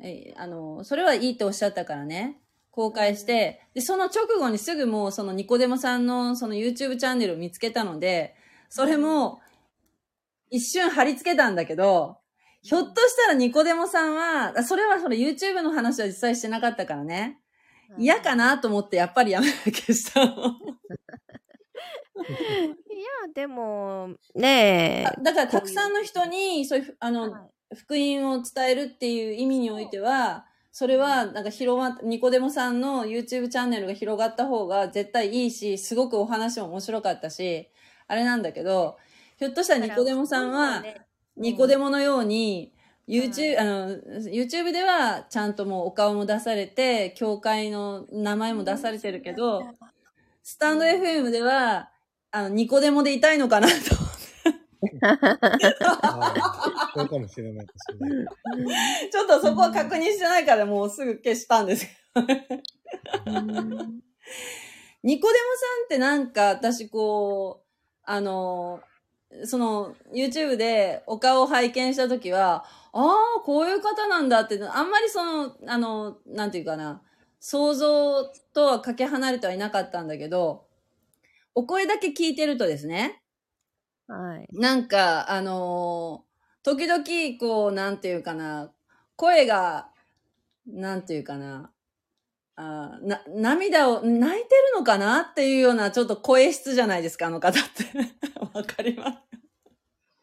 [0.03, 8.35] えあの、それはいいっておっしゃったからね、公開して、で、その直後にすぐもう、そのニコデモさんの、その YouTube チャンネルを見つけたので、
[8.69, 9.41] それも、
[10.51, 12.19] 一瞬貼り付けたんだけど、
[12.65, 17.39] ひょっとしたらニコデモさんは、あそれはその YouTube の話は実際してなかったからね。
[17.99, 20.33] 嫌かなと思ってやっぱりやめな消したの。
[20.35, 20.37] い
[22.27, 25.23] や、でも、ねえ。
[25.23, 27.41] だからたくさんの人に、そういう、あの、はい
[27.75, 37.69] 福音を伝えるっていう意味においては、それは、なんか広まっ、ニコデモさんの YouTube チャンネルが広がった方が絶対いいし、すごくお話も面白かったし、
[38.07, 38.97] あれなんだけど、
[39.39, 41.07] ひょっとしたらニコデモさんは、ね
[41.37, 42.73] ニコデモのように、
[43.09, 43.91] YouTube、あの、
[44.31, 49.63] YouTube ではちゃんともうお顔も出されて、教会の名前も出されてるけど、
[50.43, 51.91] スタンド FM では、
[52.31, 53.75] あの、ニコデモでいたいのかなと。
[56.95, 58.27] そうかもしれないですね。
[59.11, 62.27] ちょっとそこは確認してないからもうすぐ消したんですけど。
[63.27, 64.05] うん
[65.05, 67.67] ニコデモさんってなんか私こう、
[68.05, 68.81] あの、
[69.45, 77.03] その、YouTube でお顔を拝見したときは、ああ、こういう方なんだって、あんまりその、あの、なんていうかな、
[77.41, 78.25] 想像
[78.55, 80.67] とはかけ離れてはいなかったんだけど、
[81.55, 83.23] お声だけ聞いてるとですね、
[84.09, 84.49] はい。
[84.53, 87.05] なんか、あのー時々、
[87.39, 88.73] こう、なんていうかな、
[89.17, 89.91] 声が、
[90.67, 91.73] なんていうかな、
[92.57, 97.85] あーな、涙を、泣いてるのかなっていうような、ちょっと声質じゃないですか、あの方って。
[98.55, 99.19] わかります？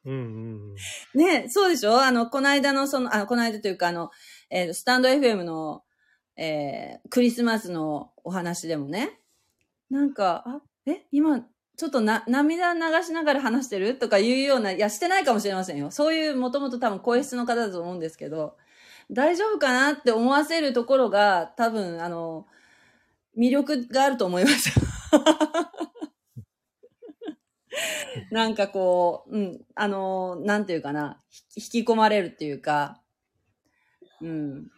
[0.06, 0.74] うんうん
[1.14, 2.02] うんねそうでしょ？
[2.02, 4.10] あの、この間のその、あの、この間というかあの、
[4.50, 5.84] えースタンド FM の、
[6.38, 9.20] えークリスマスのお話でもね、
[9.90, 11.42] なんか、あ、え、今、
[11.78, 15.92] ちょっとな、涙流しながら話してるとかいうような、いや、してないかもしれませんよ。
[15.92, 18.56] そういう、もともと多分声質の方だと思うんですけど、
[19.12, 22.48] 大丈夫かなって思わせるところが、多分、あの、
[23.38, 24.72] 魅力があると思います。
[28.32, 33.02] なんかこう、うん、あの、なんていうかな、ひ引き込まれるっていうか、
[34.22, 34.72] うん、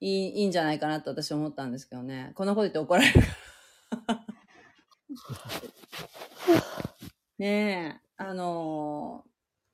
[0.00, 2.32] いい、いいんじゃないかなと私は思ったんですけどね。
[2.34, 3.26] こんなこと言って怒られるか
[4.06, 4.24] ら。
[7.38, 9.24] ねえ、あの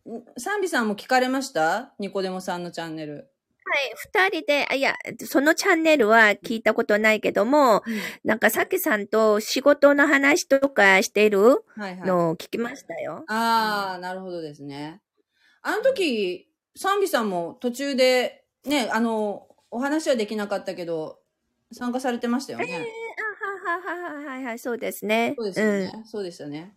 [0.07, 1.95] ー、サンビさんも聞かれました？
[1.99, 3.31] ニコデモさんのチャンネル。
[3.69, 4.95] はい、二人で、あいや、
[5.25, 7.83] そのチャンネルは聞いたことないけども、
[8.25, 12.09] なんかさきさんと仕事の話とかしてるはいはい。
[12.09, 13.25] のを聞きましたよ。
[13.27, 15.01] ああ、なるほどですね。
[15.63, 21.19] あの時、サンビさんも途中で、ね、あの、お話はできなかったけど、
[21.73, 22.87] 参加されてましたよええね。
[23.67, 25.35] あはははははいはい、そうですね。
[25.37, 26.05] そうですよね。
[26.07, 26.77] そうでしたね。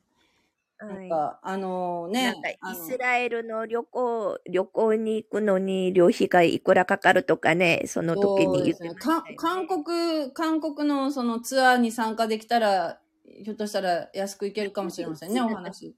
[0.79, 2.33] なんか、あのね、
[2.71, 9.35] イスラエルの旅行、旅行に行くのに旅費がいくらかかるとかね、その時に言ってましたよ、かね。
[9.37, 12.99] 韓国、韓国のそのツアーに参加できたら、
[13.43, 15.93] ひょっとしたら安く行けるかもしれませんね、 お話。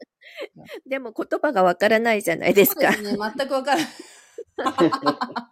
[0.87, 2.91] でも言葉がわからないじゃないですか。
[2.91, 3.87] すね、全くわからない。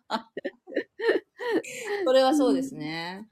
[2.05, 3.28] それはそうですね。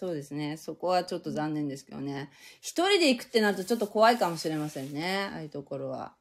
[0.00, 0.56] そうですね。
[0.56, 2.30] そこはちょっと残念ですけどね。
[2.62, 5.28] 一人で行くってなるとちょっと怖いかもしれませんね。
[5.30, 6.14] ああいうところは。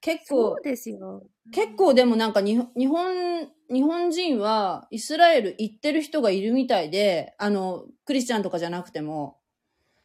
[0.00, 1.22] 結構そう、ですよ。
[1.52, 9.36] 結構でもなんかに日本、日本人はイスラエル行ってる人がいるみたいで、あの、クリスチャンとかじゃなくても、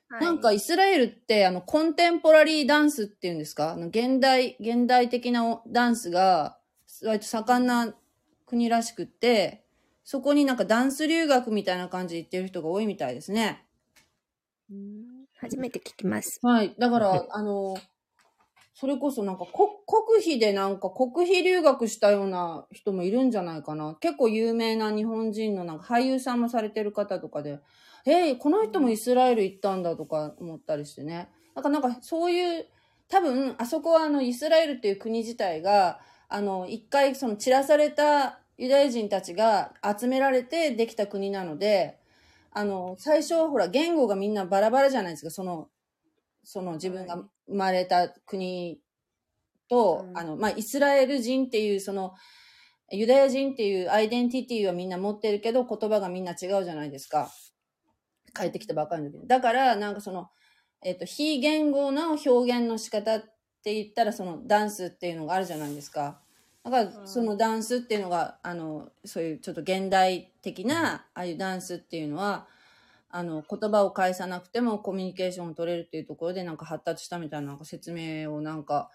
[0.09, 3.71] はいなんかイスラエルってあの、コンテンポラリーダンスっていうんですか？
[3.71, 6.57] あの、現代、現代的なダンスが、
[7.01, 7.95] 割と盛んな
[8.45, 9.62] 国らしくって、
[10.04, 13.66] そこになんかダンス留学みたいな感じで行ってる人が多いみたいですね。
[14.70, 16.39] うん初めて聞きます。
[16.41, 16.74] はい。
[16.78, 17.76] だから、 あの、
[18.74, 23.95] それこそなんか国国費でなんか国費留学したような人もいるんじゃないかな。
[23.99, 27.60] 結構有名な日本人のなんか俳優さんもされてる方とかで、
[28.06, 31.30] えーこの人もイスラエル行ったんだとか思ったりしてね。
[31.56, 32.68] なんかなんかそういう、
[33.08, 41.99] 多分、あそこはあのイスラエルっていう国自体が、あの、一回その散らされたユダヤ人たちが集められてできた国なので、
[42.51, 45.70] あの、最初はほら言語がみんなバラバラじゃないですか、その、
[46.43, 48.80] その自分が生まれた国
[49.70, 52.14] と、うんあの、まあ、イスラエル人っていう、その、
[52.91, 57.32] ユダヤ人っていうアイデンティティはみんな持ってるけど、言葉がみんな違うじゃないですか。
[58.36, 59.28] 帰ってきたばかりの時に。
[59.28, 60.30] だから、なんかその、
[60.84, 63.22] えっ、と、非言語の表現の仕方っ
[63.64, 66.22] て言ったら、そのダンスっていうのがあるじゃないですか。
[66.64, 72.47] だから、うんそのダンスっていうのが、あの、そういうちょっと現代的な、ああいうダンスっていうのは、
[73.09, 78.89] あの、言葉を返さなくてもコミュニケーションを取れるっていうところでなんか発達したみたいななんか説明をなんか、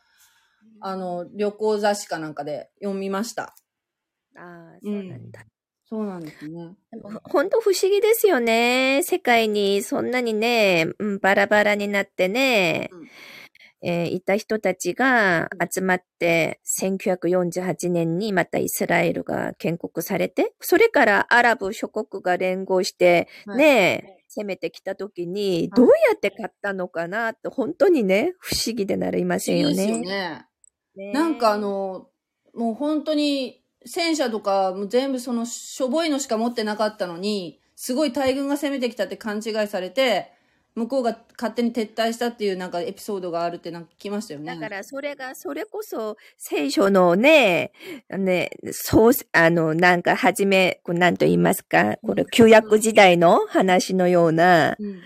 [0.81, 3.55] あの、旅行雑誌かなんかで読みました。
[4.35, 5.45] ああ、そうなんだ。
[5.91, 6.75] そうなんですね。
[6.91, 9.03] でも本当不思議ですよね。
[9.05, 13.09] 世界にそんなにね、うんバラバラになってね、うん
[13.83, 30.01] えーいた人たちが集まって、1948年にまたイスラエルが建国されて、それからアラブ諸国が連合して、はいね、攻めてきた時に、どうやって勝ったのかなって、本当にね、不思議でなりませんよですよね。
[30.01, 30.47] ね。
[30.97, 32.09] ねなんかあ、の、
[32.55, 40.33] もう本当に戦車とかも全部そのしょぼいのしか持ってなかったのに、すごい大軍が攻めてきたって勘違いされて、
[40.79, 44.55] 向こうが勝手に撤退したっていうなんかエピソードがあるってなんか聞きましたよね。
[44.55, 47.73] だからそれが、それこそ聖書のね、
[48.09, 55.01] ね、そう、あの、なんか初め、こうなんと言いますか、これ旧約時代の話のような、うん。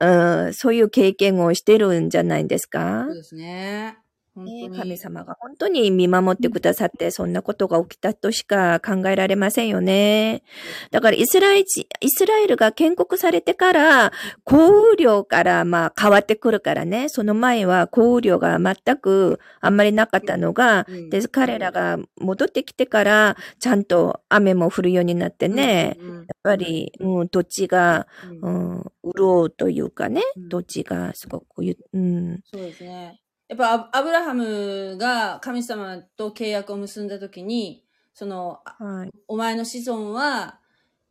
[0.00, 3.06] うん、そういう経験をしてるんじゃないですか？
[3.06, 3.98] そうですね。
[4.38, 4.68] 本当に。
[4.70, 10.42] ね神様が本当に見守ってくださって、そんなことが起きたとしか考えられませんよね。
[10.90, 11.64] だからイスラエイ
[12.10, 14.12] スラエルが建国されてから、
[14.44, 17.08] 降雨量からまあ変わってくるからね。
[17.08, 25.96] その前は降雨量が全くあんまりなかったのが、うんで、彼らが戻ってきてから、ちゃんと雨も降るようになってね。
[26.00, 28.06] やっぱり、うん、土地が、
[28.42, 33.20] うんうん、潤うというかね、うん土地がすごくゆ、うん、そうですね。
[33.48, 39.10] やっぱアアブラハムが神様と契約を結んだ時に、その、あはい。
[39.26, 40.60] お前の子孫は、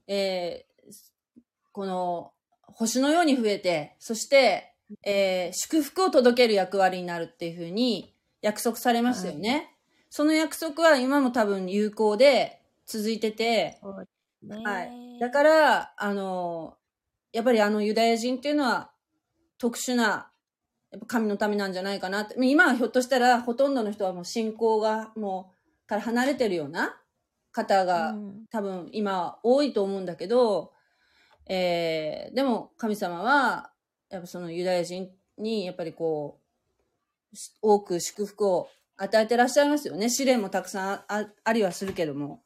[0.07, 0.67] えー
[1.73, 2.31] この
[2.63, 4.73] 星のように増えて、そして、
[5.03, 9.75] えー祝福を届ける役割になるっていうふうに約束されましたよね。
[10.09, 13.79] その約束は今も多分有効で続いてて、
[14.43, 15.19] ねはい。
[15.19, 16.77] だから、あの、
[17.33, 18.91] やっぱりあのユダヤ人っていうのは
[19.57, 20.31] 特殊な、
[20.97, 22.35] やっぱ神のためなんじゃないかなって。
[22.41, 25.53] 今はひょっとしたらほとんどの人はもう信仰がも
[25.85, 26.99] うから離れてるような
[27.51, 30.73] 方がうん多分今多いと思うんだけど、
[31.47, 33.71] えーでも神様は、
[34.09, 36.39] やっぱそのユダヤ人にやっぱりこ
[37.33, 40.09] う、し多く祝福を与えてらっしゃいますよね。
[40.09, 41.03] 試練もたくさん
[41.43, 42.41] ありはするけども。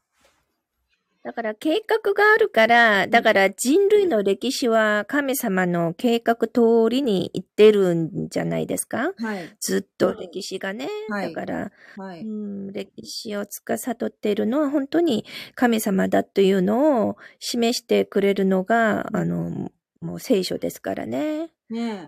[1.23, 9.13] だから計画があるから、だから人類の歴史は神様の計画通りにいってるんじゃないですか？
[9.17, 9.55] はい。
[9.59, 10.89] ずっと歴史がね。
[11.09, 12.21] はいだから、はい。
[12.21, 19.69] うん、歴史を司っているのは本当に神様だというのを示してくれるのが、あの、
[20.01, 21.51] もう聖書ですからね。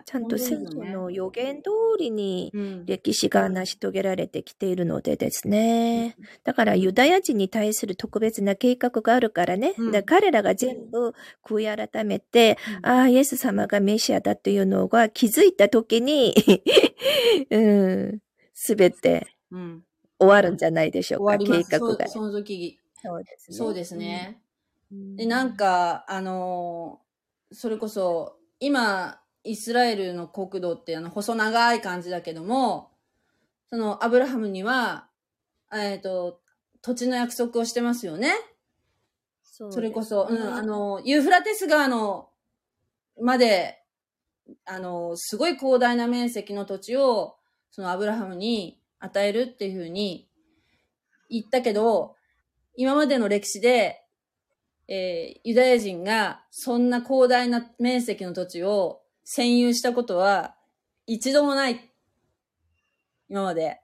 [0.06, 6.16] ちゃんと聖書の予言通りにうん歴史が成し遂げられてきているのでですね。
[6.44, 9.74] だからユダヤ人に対する特別な計画があるからね。
[9.92, 16.34] ら彼らが全部悔い改めて、うんああ、イエス様がメシアだというのが気づいたときに、
[17.50, 18.20] うん、
[18.54, 19.84] すべてうん。
[20.20, 21.38] 終わるんじゃないでしょうか。
[21.38, 22.08] 計画が。
[22.08, 23.58] そその時、そうですね。
[23.58, 24.42] そうですね。
[24.92, 25.16] うん。
[25.16, 27.04] で、なんか、あのー
[27.54, 32.92] それこそ、今、イスラエルの国土って、あの、細長い感じだけども、
[33.70, 35.08] その、アブラハムには、
[35.74, 36.40] えっ、と、
[36.82, 38.34] 土地の約束をしてますよね。
[39.44, 42.30] そそれこそ、うん、あの、の、ユーフラテス川の、
[43.22, 43.84] まで、
[44.66, 47.36] あの、すごい広大な面積の土地を、
[47.72, 50.30] そのアブラハムに与えるっていうふうに
[51.30, 52.16] 言ったけど、
[52.76, 54.04] 今までの歴史で、
[54.88, 60.56] えーユダヤ人がそんな広大な面積の土地を占有したことは
[61.06, 61.92] 一度もない。
[63.30, 63.80] 今まで。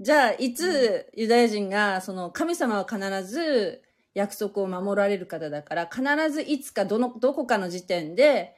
[0.00, 3.82] じゃあ、いつユダヤ人が、その神様は必ず
[4.14, 8.56] 約束を守られる方だから、必ずいつかどの、どこかの時点で、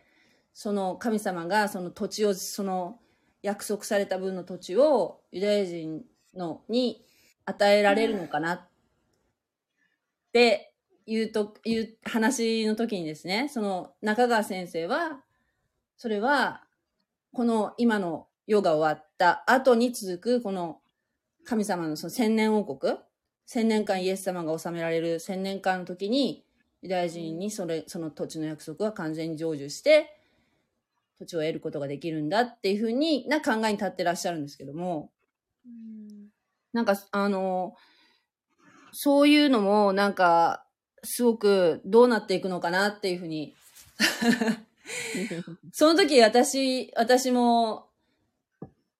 [0.54, 2.98] その神様がその土地を、その
[3.42, 6.02] 約束された分の土地をユダヤ人
[6.34, 7.04] のに
[7.44, 8.68] 与えられるのかなっ
[10.32, 10.72] て
[11.06, 15.20] いうと、いう話の時にですね、その中川先生は、
[15.96, 16.62] それは、
[17.32, 20.80] この今の世が終わった後に続くこの
[21.44, 22.96] 神様のその千年王国、
[23.46, 26.44] 千年間イエス様が治められる千年間の時に、
[26.82, 30.18] ユダヤ人にそれ、その土地の約束は完全に成就して、
[31.18, 35.10] 土地を得ることができるんだっていうふうにな考えに立ってらっしゃるんですけども、
[35.66, 35.94] うん
[36.74, 37.76] なんか、あの、
[38.90, 40.66] そういうのも、なんか、
[41.04, 43.54] すごくどうなっていくのかなっていうふうに。
[45.72, 47.88] その時私、私も、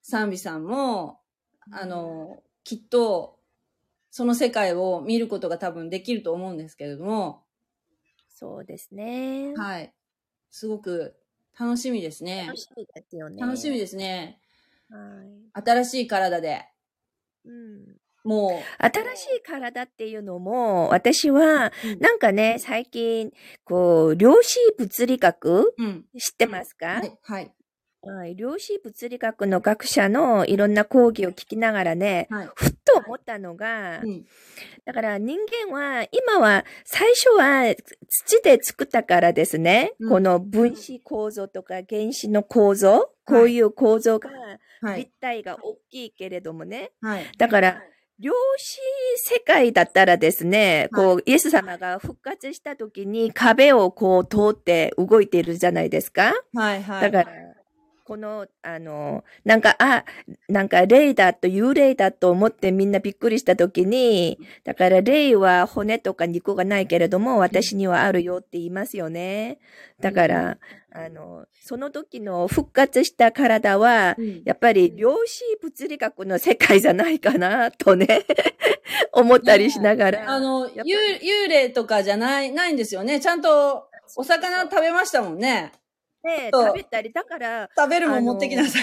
[0.03, 1.21] 賛美さんも、
[1.71, 3.39] あの、きっと、
[4.11, 7.45] その世界を見ることが多分できると思うんですけれども、
[8.29, 9.55] そうですね。
[9.57, 9.93] はい。
[10.51, 11.17] すごく
[11.59, 12.57] 楽しみですね楽。
[12.57, 13.41] しみですよね。
[13.41, 14.41] 楽しみですね。
[14.91, 15.65] はい。
[15.65, 16.69] 新しい体で。
[17.45, 23.33] うんも新しい体っていうのも、私は、う、なんかね、最近、
[23.65, 26.05] こう、量子物理学うん。
[26.19, 27.19] 知ってますか、はい。
[27.23, 27.53] はい。
[28.07, 32.49] はい、量子物理学の学者のいろんな講義を聞きながらね、はい。
[32.55, 34.27] ふっと思ったのが、うん。
[34.85, 37.75] だから人間は、今は、最初は
[38.09, 44.31] 土で作ったからですね、うんこの分子構造とか原子の構造、こういう構造が、
[44.83, 45.13] はい立。
[45.21, 47.25] 体が大きいけれどもね、はい。
[47.39, 47.83] だから、
[48.19, 48.79] 量子
[49.17, 56.33] 世界だったらですね、はいこう、イエス様が復活した時に壁をこう通って動いているじゃないですか。
[56.53, 56.83] はい。
[56.83, 57.11] はい。
[57.11, 57.27] だから、
[58.05, 60.05] この、あの、なんか、あ、
[60.49, 69.59] なんか霊だと幽霊だと思ってみんなびっくりしたときに、だから霊は骨とか肉がないけれども、私にはあるよって言いますよね。
[70.01, 70.59] だから、
[70.93, 78.07] あの、その時の復活した体は、やっぱり量子物理学の世界じゃないかな、とね、
[79.13, 80.31] 思ったりしながら。
[80.31, 83.19] あの、幽霊とかじゃない、ないんですよね。
[83.19, 85.73] ちゃんとお魚食べましたもんね。
[86.25, 86.67] ね、そう。
[86.69, 88.83] 食べたり、だから、食べるも持ってきなさい。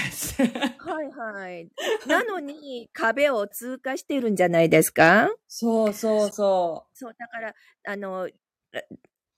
[0.78, 1.68] はいはい。
[2.08, 5.30] なのに、壁を通過してるんじゃないですか？
[5.48, 7.54] そうそうそそう、だから、
[7.88, 8.30] あの、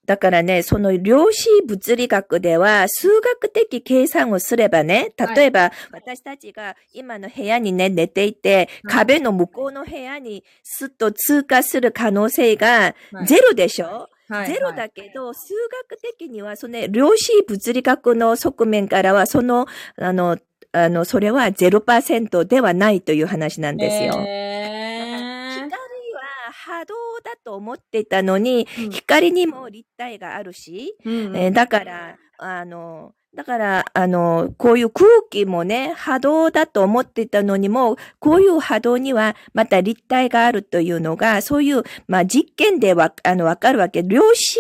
[0.06, 8.68] だからね、その量子物理学では、数学的計算をすればね、例えば、私たちが今の部屋にね、寝ていて、はい。
[8.84, 12.95] 壁の向こうの部屋にすっと通過する可能性が
[13.26, 15.53] ゼロでしょ、はいゼロだけど、数
[15.89, 19.67] 学的には、その、量子物理学の側面からは、その、
[19.97, 20.38] あの、
[20.71, 24.13] あの、それは0%ではないという話なんですよ。
[24.13, 25.69] 光へー。
[26.13, 28.89] は波動だと思っていたのに、うん。
[28.91, 31.36] 光にも立体があるし、うん。
[31.36, 44.03] えーだから、あの、だから、あの、こういう空気もね、波動だと思っていたのにも、こういう波動にはまた立体があるというのが、そういう、まあ、実験でわ、あの、わかるわけ。
[44.03, 44.59] 量子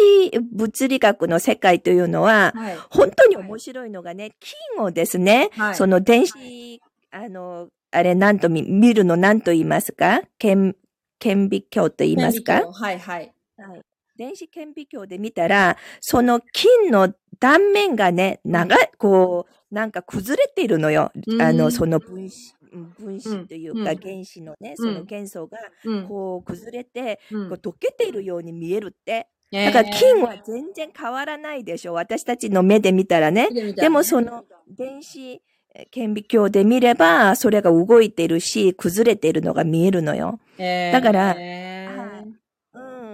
[0.51, 2.77] 物理学の世界というのは、はい。
[2.89, 10.23] 本当に面白いのがね、金をですね、はいその電子、あの、あれ、なんと見見るの何と言いますか？
[10.39, 10.75] 顕、
[11.19, 12.63] 顕微鏡と言いますか？
[12.71, 13.31] はいはい。
[13.55, 13.81] はい。
[14.17, 21.11] 電子顕微鏡で見たら、その金の断面がね、長い、こう、なんか崩れているのよ。
[21.27, 26.07] うんあの、その分子、うん分子というかうん原子のね、うんその元素が、うん。
[26.07, 29.27] こう崩れて、うんこう溶けているように見えるって。
[29.51, 31.93] えーだから金は全然変わらないでしょ。
[31.93, 33.49] 私たちの目で見たらね。
[33.75, 35.41] でもその電子
[35.75, 40.39] えー顕微鏡で見れば、それが動いてるし、崩れてるのが見えるのよ。
[40.59, 41.35] えーだから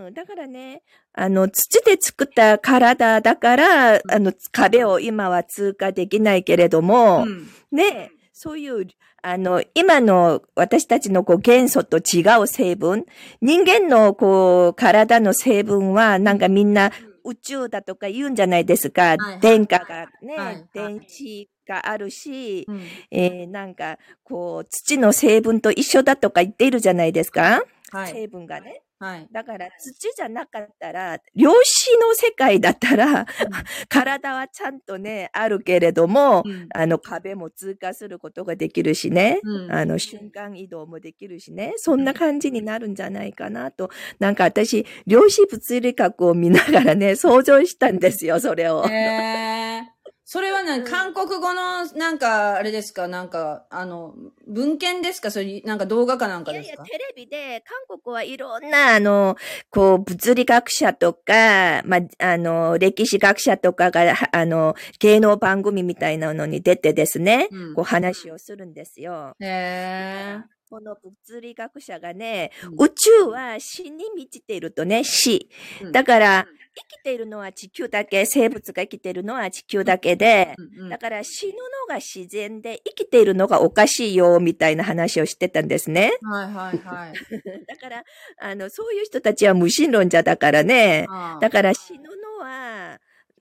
[0.09, 0.13] うん。
[0.13, 0.83] だからね、
[1.13, 8.87] あの、土で作った体だから、あの、壁を今は通過できないけれども、うんね、そういう、
[9.21, 13.05] あの、今の私たちのこう元素と違う成分、
[13.41, 16.91] 人間のこう体の成分はなんかみんな
[17.25, 19.17] 宇宙だとか言うんじゃないですか。
[19.17, 22.81] はい電荷がね、電子があるし、うん
[23.11, 27.63] えーなんかこう土の成分と一緒だとか言っているじゃないですか。
[27.91, 28.13] はい。
[28.13, 28.81] 成分がね。
[28.99, 29.27] はい。
[29.31, 33.25] だから土じゃなかったら、量子の世界だったら、
[33.87, 39.39] 体はちゃんとね、あるけれども、うんあの壁も通過することができるしね。
[39.43, 41.73] うんあの瞬間移動もできるしね。
[41.77, 43.89] そんな感じになるんじゃないかなと。
[44.19, 48.85] なんか私、量子物理学を見ながらね、想像したんですよ、それを。
[48.89, 49.98] えー、
[50.31, 53.07] それはね、韓国語の、なんか、あれですか？
[53.07, 54.13] なんか、あの、
[54.47, 55.31] 文献ですか？
[55.31, 59.37] それ、なんか動画かなんかいやいや、ですかテレビで、韓国はいろんな、あの、
[59.71, 62.01] こう、物理学者とか、まあ、
[62.33, 67.73] あの、歴史学者とかが、はあの、芸能番組みたいなのに出てですね、うん。
[67.73, 69.35] こう話をするんですよ。
[69.39, 75.49] へーこの物理学者がね、うん宇宙は死に満ちているとね、死。
[75.81, 76.45] うんだから、
[76.75, 80.55] 生きているのは地球だけ、生物が生きているのは地球だけで、
[80.89, 81.59] だから死ぬの
[81.89, 86.13] が自然で生きているのがおかしいよ、みたいな話をしてたんですね。
[86.21, 87.13] はいはいはい。
[87.67, 88.03] だから、
[88.37, 91.07] あの、そういう人たちは無神論者だからね。
[91.41, 92.78] だから死ぬのは、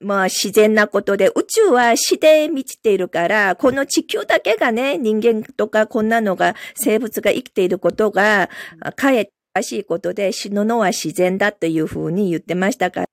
[0.01, 8.49] まあ自然なことで、宇宙は死で満ちているから、この地球だけがね、人間とかこんなのが、生物が生きていることが、
[8.81, 13.07] あかえっておかしいことで死ぬのは自然だというふうに言ってましたから、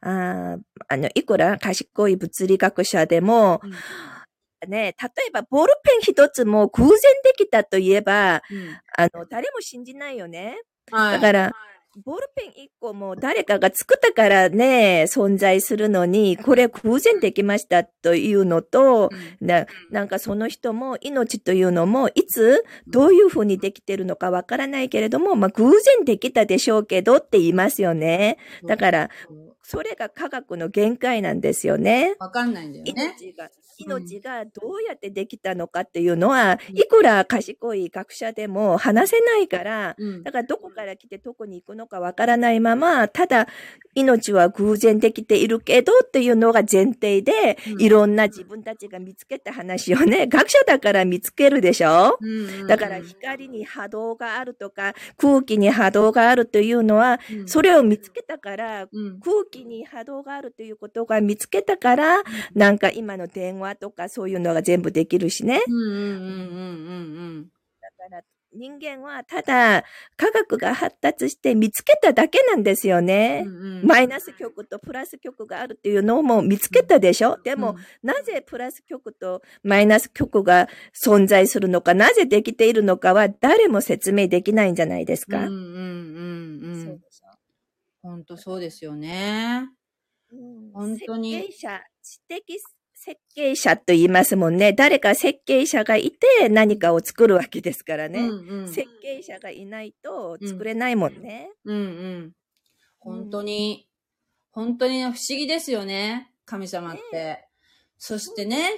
[0.00, 3.60] あーあの、いくら賢い物理学者でも、
[4.66, 10.56] ね、例えばボールペン一つも偶然できたといえば、うんあの、誰も信じないよね。
[10.90, 11.12] はい。
[11.14, 11.52] だから、
[12.04, 19.46] ボールペン一個も誰かが作ったからね、存在するのに、これ偶然できましたというのと、うん。
[19.46, 28.38] ななんかその人も命というのも、いつ、どういうふうにできてるのかわからないけれども、まあ偶然できたでしょうけどって言いますよね。
[28.66, 29.10] だから、
[29.66, 32.14] それが科学の限界なんですよね。
[32.20, 32.92] わかんないんだよね。
[33.18, 40.22] 命が、命がどうやってできたのかっていうのは、いくら賢い学者でも話せないから、うん。
[40.22, 43.48] だからどこから来てどこに行くのかわからないまま、ただ
[43.94, 47.80] 命は偶然できているけどっていうのが前提で、うん。
[47.82, 52.18] いろんな自分たちが見つけた話をね、 学者だから見つけるでしょ？
[52.20, 52.66] うんうんうん。
[52.66, 57.48] だから光に波動があるとか、空気に波動があるというのは、うん。
[57.48, 59.20] それを見つけたから、うん。
[59.20, 62.22] 空気に波動があるということが見つけたから、
[62.54, 65.62] なんか今の電話とかそういうのが全部できるしね。
[65.68, 67.50] うんうんうんうんうん
[67.80, 68.22] だから
[68.56, 69.82] 人間はただ
[70.16, 73.42] 科学が発達して見つけただけなんですようね。
[73.42, 73.50] んう
[73.82, 73.84] ん。
[73.84, 77.36] マイナス極とプラス極があるっていうのも見つけたでしょ？
[77.42, 77.74] でも、
[78.04, 85.38] なぜプラス極とマイナス極が存在するのか、なぜできているのかは誰も説明できないんじゃないですか。
[85.38, 85.58] うんうんうん
[86.62, 86.84] うん。
[86.84, 87.33] そうでしょ？
[88.04, 89.66] 本当そうですよね。
[90.30, 92.58] うん本当に設計者、知的
[92.94, 94.72] 設計者と言いますもんね。
[94.72, 98.20] 誰か設計者がいて何かを作るわけですからね。
[98.20, 98.68] うんうん。
[98.68, 101.50] 設計者がいないと作れないもんね。
[101.64, 102.32] うんうん。
[102.98, 103.88] 本当に、
[104.52, 106.30] 本当に不思議ですよね。
[106.44, 107.48] 神様って。
[107.98, 108.70] そしてね、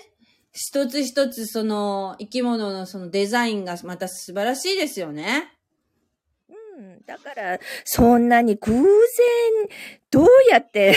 [0.53, 5.56] 一つ一つその生き物のそのデザインがまた素晴らしいですよね。
[6.77, 8.85] うん、だから、そんなに偶然、
[10.11, 10.95] どうやって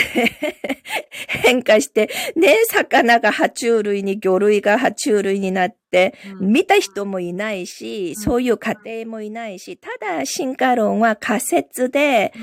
[1.27, 6.51] 変化して、ね、魚が爬虫類に、魚類が爬虫類になって、うん。
[6.51, 12.33] 見た人もいないし、そういう過程もいないし、ただ進化論は仮説で、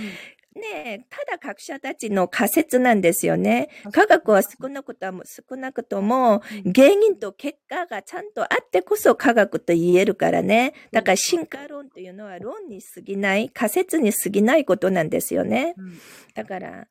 [0.57, 3.69] ね、ただ学者たちの仮説なんですよね。
[3.93, 6.43] 科学は少なくとも、少なくとも、
[6.75, 10.73] 原因と結果がちゃんとあってこそ科学と言えるからね。
[10.93, 15.75] だから進化論というのは論に過ぎない、仮説に過ぎないことなんですよね。
[15.77, 15.99] うん
[16.35, 16.87] だから、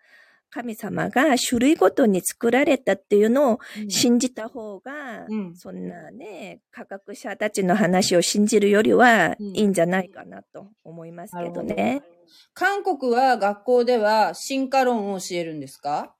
[0.49, 12.03] 神様が種類ごとに作られたっていうのをうん信じた方が、うんそんなね、科学者たちの話を信じるよりはうんいいんじゃないかなと思いますけどね。
[12.53, 16.13] 韓国は学校では進化論を教えるんですか？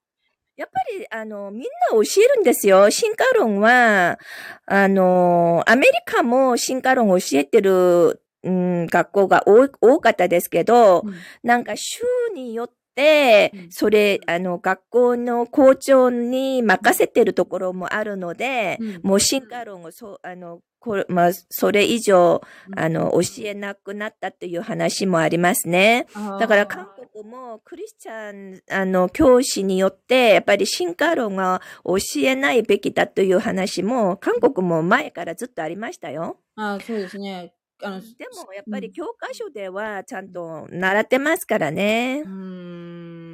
[0.58, 2.90] やっぱり、あの、みんな教えるんですよ。
[2.90, 4.18] 進化論は、
[4.66, 11.04] あの、アメリカも進化論を教えてる、うん、学校が多かったですけど、
[11.44, 12.04] なんか州
[12.34, 19.00] によってうん、それ、あの、学校の校長に任せてるところもあるので、うん。
[19.04, 26.06] もう進化論をそう、あの、これ、まあ、それ以上、うんあの、教えなくなったっていう話もありますね。
[26.40, 36.38] だから韓国もクリスチャン、あの、教師によって、やっぱり進化論が教えないべきだという話も、韓国も前からずっとありましたよ。
[36.56, 37.52] あーそうですね。
[37.82, 38.06] あの、で
[38.46, 42.30] も、やっぱり教科書ではちゃんと習ってますからねう。
[42.30, 43.25] ーん。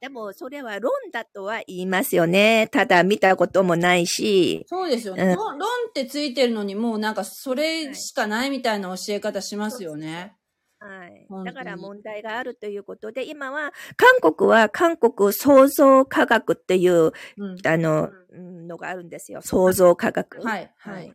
[0.00, 2.68] でも、それは論だとは言いますよね。
[2.70, 4.64] ただ見たこともないし。
[4.68, 5.22] そうですよね。
[5.24, 10.36] うん論論ってついてるのにもうなんかそれしかないみたいな教え方しますよね。
[10.78, 17.56] はいだから問題があるということで、今は、韓国は韓国創造科学っていう、うん。
[17.66, 19.40] あの、うんのがあるんですよ。
[19.42, 20.40] 創造科学。
[20.40, 21.12] はい、はい。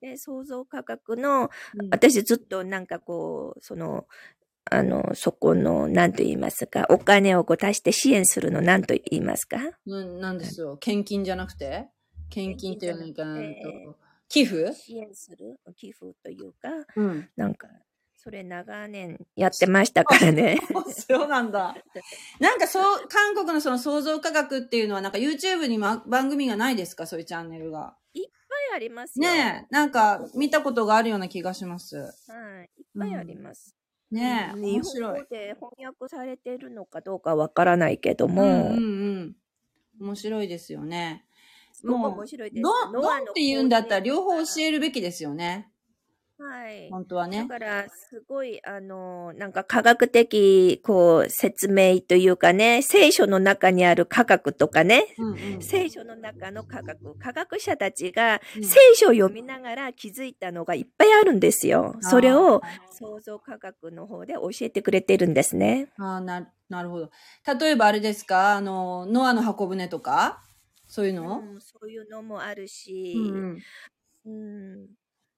[0.00, 4.06] で、創造科学の、うん私ずっとなんかこう、その、
[4.70, 9.58] あの、そこの、なんと言いますか、お金をこう足して支援するの、なんと言いますか？
[9.86, 10.76] うん、なんですよ。
[10.78, 11.88] 献金じゃなくて？
[12.30, 13.24] 献金っていうのか。
[14.28, 14.72] 寄付？
[14.72, 15.60] 支援する？
[15.76, 17.28] 寄付というか、うん。
[17.36, 17.68] なんか、
[18.16, 20.58] それ長年やってましたからね。
[21.08, 21.76] そうなんだ。
[22.40, 27.06] なんかそう、韓国のその創造科学っていうのはなんか YouTube に、ま、番組がないですか？
[27.06, 27.96] そういうチャンネルが。
[28.14, 28.30] いっ
[28.70, 29.28] ぱいありますよ。
[29.28, 31.96] ねえ、なんか見たことがあるような気がします。
[31.98, 32.04] は
[32.62, 32.70] い。
[32.78, 33.76] いっぱいあります。
[34.10, 35.26] ねえ、うん面白い日本語。
[35.30, 38.80] で翻訳されてるのかどうかわからないけども、うんうんう
[39.24, 39.36] ん。
[40.00, 41.24] 面白いですよね。
[41.82, 42.62] もう面白いです。
[42.62, 45.73] 論、ノアの論って言うんだったら両方教ええるべきですよね。
[46.36, 46.90] はい。
[46.90, 47.38] 本当はね。
[47.38, 61.94] だから、すごい、あの、なんか科学的、こう、説明というかね、聖書の中にある科学とかね、うんうん聖書の中の科学、科学者たちがうん聖書を読みながら気づいたのがいっぱいあるんですよ。
[62.00, 62.60] それを
[62.90, 65.92] 創造科学の方で教えてくれてるんですね。
[65.98, 67.10] ああ、な、なるほど。
[67.58, 68.56] 例えばあれですか？
[68.56, 70.42] あの、ノアの箱舟とか？
[70.88, 73.58] そういうの、うんそういうのもあるし、うん
[74.26, 74.86] うん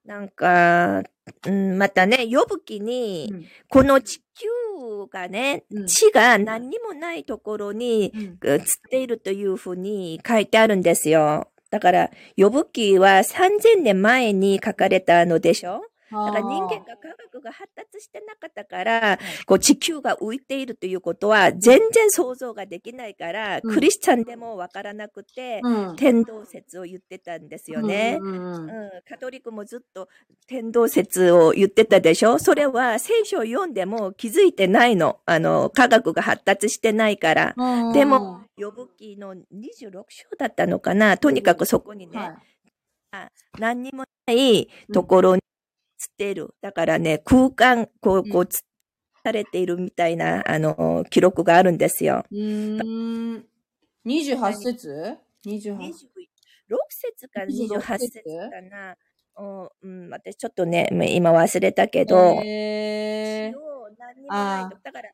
[0.06, 1.02] なんか、
[1.46, 3.44] うん、またね、呼ぶ気に、うん。
[3.68, 5.86] この地球がね、うん。
[5.86, 8.38] 地が何にもないところにうん。
[8.48, 11.48] 映っているというふうに書いてあるんですよ。
[11.70, 15.82] だから、呼ぶ記は3000年前に書かれたのでしょ？
[16.10, 23.74] だから人間が科学が発達してなかったから、こう地球が浮いているということは全然想像ができないから、うん。
[23.74, 28.18] クリスチャンでもわからなくて、うん、天動説を言ってたんですよね。
[28.20, 28.66] うんうん
[29.08, 30.08] カトリックもずっと
[30.46, 32.38] 天動説を言ってたでしょ？
[32.38, 35.20] それは聖書を読んでも気づいてないの。
[35.26, 37.54] あの、科学が発達してないから。
[37.56, 41.18] うんでも、呼ぶ記の26章だったのかな？
[41.18, 43.28] とにかくそこにね、はい。
[43.58, 45.44] 何にもないところにつ
[46.04, 46.54] ってる。
[46.60, 48.62] だからね、空間、こう、こうつ、
[49.24, 52.24] されているみたいな、あの、記録があるんですよ。
[52.30, 53.44] うーん。
[54.06, 58.96] 28節 ?28 26節か28節かな。
[59.38, 63.66] うん、うん、私ちょっとね、今忘れたけど、えー
[63.98, 64.76] 何にもない。
[64.82, 65.10] だから、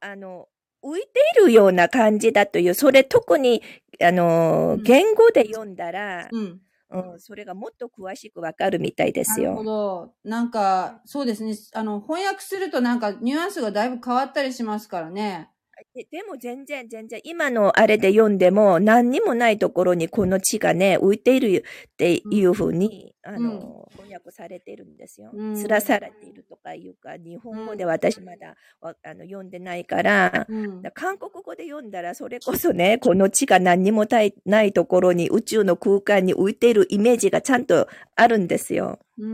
[0.00, 0.48] あの、
[0.82, 1.08] 浮いて
[1.40, 3.62] いるような感じだという、それ特に、
[4.00, 6.60] あのうん、言語で読んだら、うん。
[6.92, 9.64] うん、それがもっと詳しくわかるみたいですよなるほ。
[9.64, 10.14] ど。
[10.24, 11.54] なんか、そうですね。
[11.74, 15.51] あの、翻訳するとなんかニュアンスがだいぶ変わったりしますからね。
[15.94, 25.30] ででも全然全然、今のあれで読んでも、何にもないところにこの地がね、浮いているっていうふうに、あの、翻訳されてるんですよ。
[25.32, 30.90] うんつらされているとかいうか、日本語で私まだ、わあの読んでないから、うんだ。
[30.90, 38.98] 韓国語で読んだら、それこそね、この地が何にもないないところに宇宙の空間に浮いているイメージがちゃんとあるんですよ。
[39.18, 39.26] うー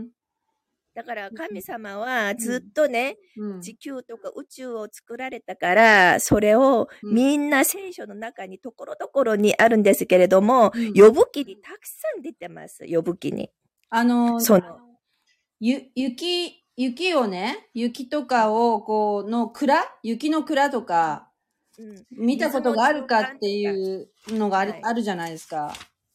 [0.00, 0.21] ん。
[0.94, 3.60] だから神様はずっとね、うん。
[3.62, 12.84] 地球とか宇宙を作られたから、それをうんみんな聖書の中にところどころにあるんですけれども、うん呼ぶ記にたくさん出てます。
[12.88, 13.50] 呼ぶ記に。
[13.88, 14.60] あの、その、
[15.60, 21.30] ゆ、雪、雪をね、雪とかを、こう、の蔵雪の蔵とか、
[21.78, 22.04] うん。
[22.10, 25.72] 見たことがあるかっていうのがある,、はいあるじゃないですか。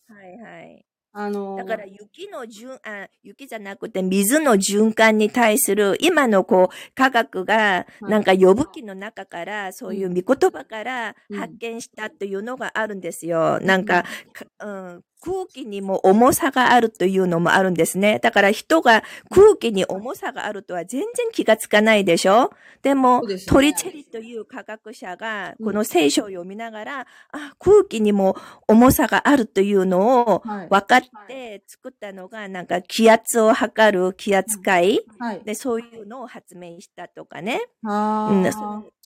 [0.08, 0.87] はいはい。
[1.20, 8.12] あの、だから雪の循、あ、雪じゃなくて水の循環に対する今のこう科学がはい。
[8.12, 11.40] なんか呼ぶ記の中からそういう見言葉からうん。
[11.40, 13.60] 発見したというのがあるんですよ。
[13.62, 18.20] なんか、かうん、空気にも重さがあるというのもあるんですね。
[18.20, 22.52] だから人が空気に重さがあるとは全然気がつかないでしょ？
[22.82, 27.00] でも、ですねトリチェリという科学者がうんこの聖書を読みながら、
[27.32, 28.36] あ、空気にも
[28.68, 30.68] 重さがあるというのをはい。
[30.70, 35.42] 分かって作ったのが、なんか気圧を測る気圧計、はい。
[35.44, 37.62] で、そういうのを発明したとかね。
[37.86, 38.44] あうん、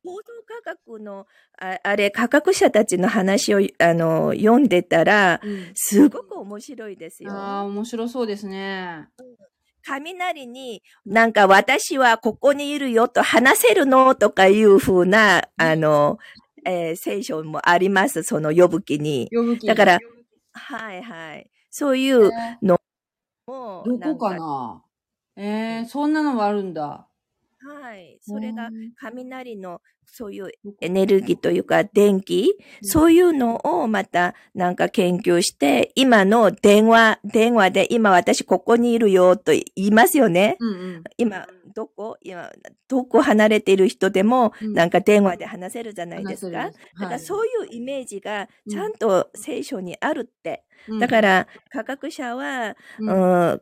[0.06, 1.28] ーその行動科学の、
[1.60, 7.32] ああれ、科学者たちの話を、あの、読んでたら、うんすごく面白いですよ。
[7.34, 9.10] あー、面白そうですね。
[9.84, 16.20] 雷に、なんか私はここにいるよと話せるのとかいうふうな、あの、
[16.66, 18.22] えー聖書もあります。
[18.24, 19.30] その呼ぶ記に。
[19.32, 20.00] 呼ぶ気だから、
[20.54, 21.50] はいはい。
[21.72, 24.84] そういうえのーを、どこかな？
[25.36, 27.08] えー、そんなのもあるんだ。
[27.64, 28.18] はい。
[28.22, 28.92] それがうん。
[29.00, 30.52] 雷のそういう
[30.82, 40.58] エネルギーというか電気、そういうのをまたなんか研究して、今の電話、電話で今私ここにいるよと言いますよね。
[40.60, 41.04] うんうん。
[41.18, 42.18] 今、どこ？
[42.22, 42.52] 今、
[42.90, 44.74] 遠く離れている人でもうん。
[44.74, 46.58] なんか電話で話せるじゃないですか。
[46.58, 46.86] 話せる。
[46.96, 48.94] だからはいそういうイメージがちゃん。
[48.94, 50.66] と聖書にあるって。
[50.90, 51.00] うん。
[51.00, 53.52] だから科学者は、うん。
[53.52, 53.62] うん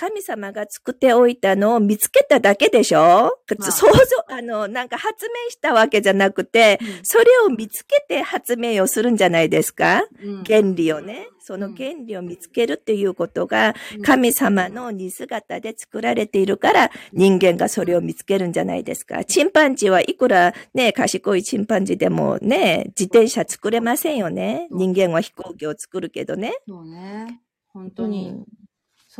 [0.00, 10.04] 神様が作っておいたのを見つけただけでしょ、い想像、あの、なんか発明したわけじゃなくて、それを見つけて発明をするんじゃないですか？
[10.22, 11.28] うん原理をね。
[11.42, 19.22] その原理を見つけるっていうことが、神様の似姿で作られているから、人間がそれを見つけるんじゃないですか？
[19.26, 24.66] チンパンジーはいくらね、賢いチンパンジーでもね、自転車作れませんよね。
[24.70, 26.54] 人間は飛行機を作るけどね。
[26.66, 27.42] そうね。
[27.68, 28.46] 本当に。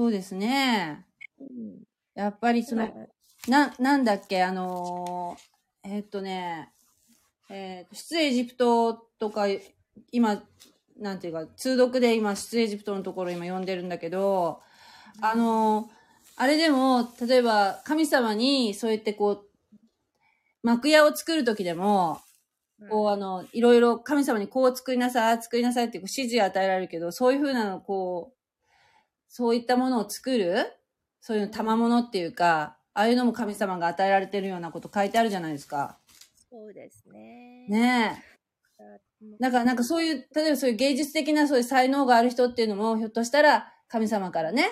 [0.00, 1.04] そうですね。
[1.38, 1.82] うん。
[2.14, 2.88] やっぱりその、
[3.48, 6.72] な、なんだっけ、あのーえーっとね、
[7.50, 9.44] えーっと、出エジプトとか、
[10.10, 10.42] 今、
[10.98, 14.62] なんていうか、通読で今、出エジプトのところ今読んでるんだけど、
[15.20, 15.86] あのー
[16.36, 19.76] あれでも、例えば、神様に、そうやってこう、
[20.62, 22.22] 幕屋を作るときでも、
[22.88, 28.39] こう、あの、いろいろ神様にこう作りなさい、作りなさいってこう指示を与えられるけど、そういうふうなの、こう、
[29.30, 30.72] そういったものを作る、
[31.20, 35.98] そういう賜物っていうか、ああいうのも神様が与えられてるようなこと書いてあるじゃないですか。
[36.50, 37.66] そうですね。
[37.68, 38.24] ね
[38.80, 39.30] え。
[39.38, 44.68] だからなんかそういう、例えばそういう芸術的なそういう才能がある人っていうのも、ひょっとしたら神様からね、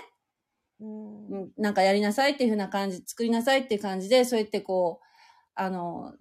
[0.81, 5.07] うんうんなんかやりなさいっていうふうな感じ、作りなさいっていう感じで、そうやってこう、
[5.55, 6.15] あの、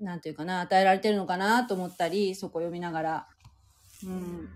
[0.00, 3.28] なんていうかな、与えられてるのかなと思ったり、そこを読みながら。
[4.04, 4.50] うん。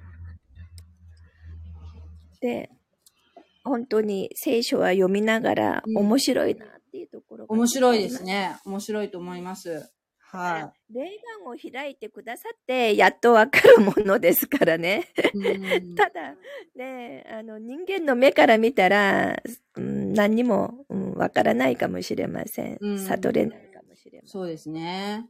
[2.40, 2.70] で、
[3.68, 8.22] 本当に聖書は読みながらうん面白いなっていうところが面白いです。
[8.22, 8.56] ね。
[8.64, 9.90] 面白いと思います。
[10.30, 11.04] は霊
[11.44, 15.08] 眼を開いてくださって、やっとわかるものですからね。
[15.34, 15.38] い。
[15.38, 16.34] うん ただ、
[16.76, 19.42] ね、あの、人間の目から見たら、
[19.76, 22.78] うん、何にも、うん、わからないかもしれません。
[22.80, 24.28] うん悟れないかもしれません。
[24.28, 25.26] そうですね。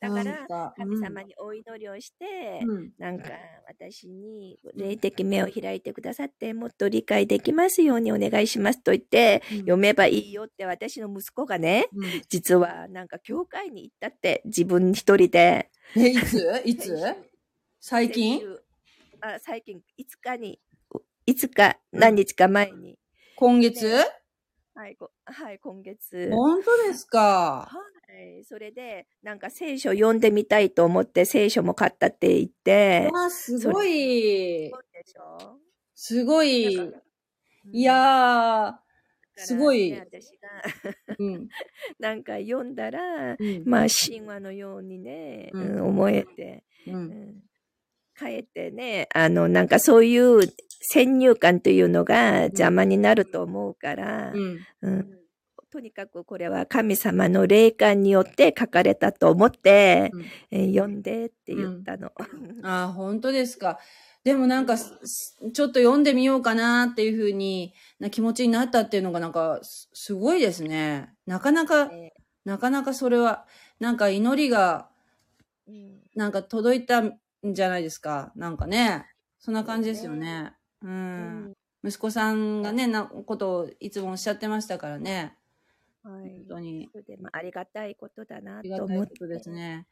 [0.00, 2.92] だから神様にお祈りをして、うん。
[2.98, 3.30] なんか
[3.66, 9.58] 私に霊的目を開いてくださって、もっと理解できますようにお願いしますと言って、うん。
[9.58, 12.22] 読めばいいよって私の息子がね、うん。
[12.28, 15.70] 実はなんか教会に行ったって自分一人で。
[15.96, 16.62] え、いつ？
[16.64, 16.96] いつ？
[17.80, 18.40] 最近？
[19.20, 20.60] あ最近、5日に、
[21.26, 23.00] 5日、何日か前に。
[23.34, 24.04] 今月？
[24.78, 26.30] はい、こ はい、今月。
[26.30, 27.68] 本当ですか？
[27.68, 27.68] は
[28.38, 33.10] い、それで、なんか聖書読んでみたいと思って聖書も買ったって言って。
[33.12, 34.70] わあ、すごい。
[35.96, 36.92] すごい。
[37.72, 38.80] いや
[39.34, 40.48] すごいね私が
[41.18, 41.48] うん。
[41.98, 46.92] なんか読んだら、うんまあ神話のようにね、思えて、う。
[46.92, 47.42] うんん、
[48.18, 50.40] かえってね、あの、なんかそういう
[50.80, 54.58] 先入観というのが邪魔になると思うから、うん。
[54.82, 55.18] うん
[55.70, 62.10] とにかくこれは神様の霊感によって書かれたと思って、うんえー読んでって言ったの。
[62.64, 63.78] ああ、本当ですか。
[64.24, 71.12] でもなんか、すちょっと読んでみようかなっていうふうにな気持ちになったっていうのがなんか、すすごいですね。
[71.26, 72.14] なかなか、ね
[72.46, 73.46] なかなかそれは、
[73.78, 74.88] なんか祈りが、
[75.66, 78.32] うんなんか届いたんじゃないですか。
[78.36, 79.06] なんかね。
[79.38, 80.52] そんな感じですよね。
[80.82, 80.86] う。
[80.86, 85.36] うんん息子さんがね、なことをいつもおっしゃってましたからね。
[86.02, 86.88] はい本当に。
[87.06, 89.86] でまあありがたいことだなありがと思ってたいことですね。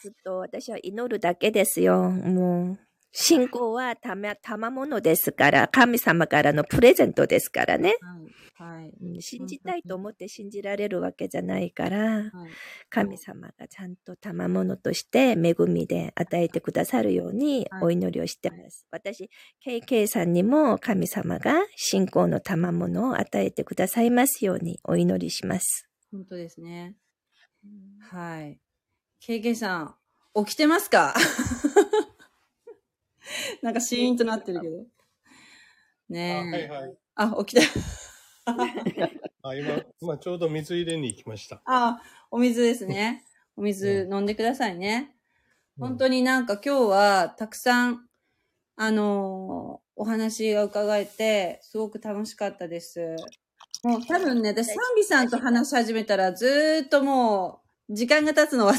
[0.00, 2.10] ずっと私は祈るだけですよ。
[2.10, 2.78] もう、
[3.12, 7.94] 信仰はたま、たまものですから、神様からのプレゼントですからね。
[8.00, 8.78] はい。
[8.80, 8.92] はい。
[9.00, 12.30] うん信じたいと思って信じられるわけじゃないから、はい。
[12.90, 18.86] 神様がちゃんと賜物として恵みで与えてくださるようにはいお祈りをしてます。
[18.90, 19.30] 私、
[19.64, 25.88] KK さんにも神様が信仰の賜物を与えてくださいますようにお祈りします。
[26.10, 26.96] 本当ですね。
[28.10, 28.60] はい。
[29.26, 29.94] KK さん、
[30.44, 31.14] 起きてますか？
[33.62, 34.76] なんかシーンとなってるけど。
[34.80, 34.80] あ
[36.08, 36.50] ねえ。
[36.50, 36.98] はいはい。
[37.14, 37.66] あ、起きて。
[39.42, 41.62] あ今、今ちょうど水入れに行きました。
[41.66, 42.00] あ、
[42.30, 43.24] お水ですね。
[43.56, 45.16] お水飲んでくださいね。
[45.78, 48.08] 本当になんか今日はたくさん、
[48.76, 53.16] あのーお話が伺えて、すごく楽しかったです。
[53.82, 58.76] もう多分ね、私、サンビさんと話し始めたらずーっともう、時間が経つのは、い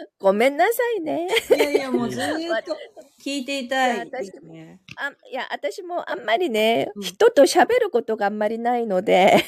[0.18, 1.28] ごめんなさいね。
[1.50, 2.76] やいや、もうずーっと
[3.24, 4.80] 聞いていたいですね。
[4.96, 9.44] あいや、私もあんまりね、うん人と喋ることがあんまりないので、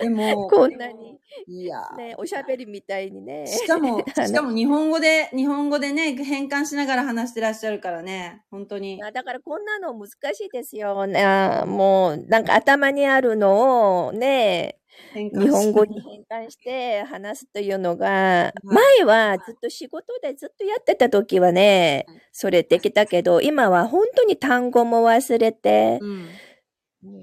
[0.00, 3.46] でも、 こんなにいや、ね、おしゃべりみたいにね。
[3.46, 9.02] しかも、 しかも日本語で、日本語でね、変換しながら話してらっしゃるからね、本当に。
[9.02, 11.06] あだからこんなの難しいですよ。
[11.06, 14.78] ねあもう、なんか頭にあるのをね、
[15.14, 26.28] 日本語に変換して話すというのが、い前はずっと仕事でずっとやってた時はねはい、それできたけど、今は本当に単語も忘れて、うん。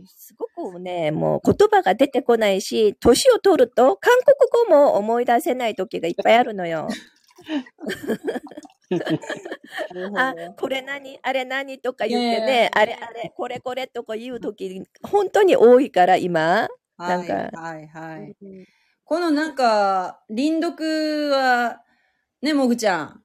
[0.06, 6.88] すごくね、もう言葉が出てこないし、年を取ると韓国語も思い出せない時がいっぱいあるのよ。
[10.18, 11.18] あ、これ何？
[11.22, 11.80] あれ何？
[11.80, 16.68] とか言ってね、あれあれ、これこれとか言う時、本当に多いから今。
[16.98, 18.36] なんかはい、はい、はい。
[19.04, 21.82] このなんか、輪読は、
[22.42, 23.24] ね、もぐちゃん。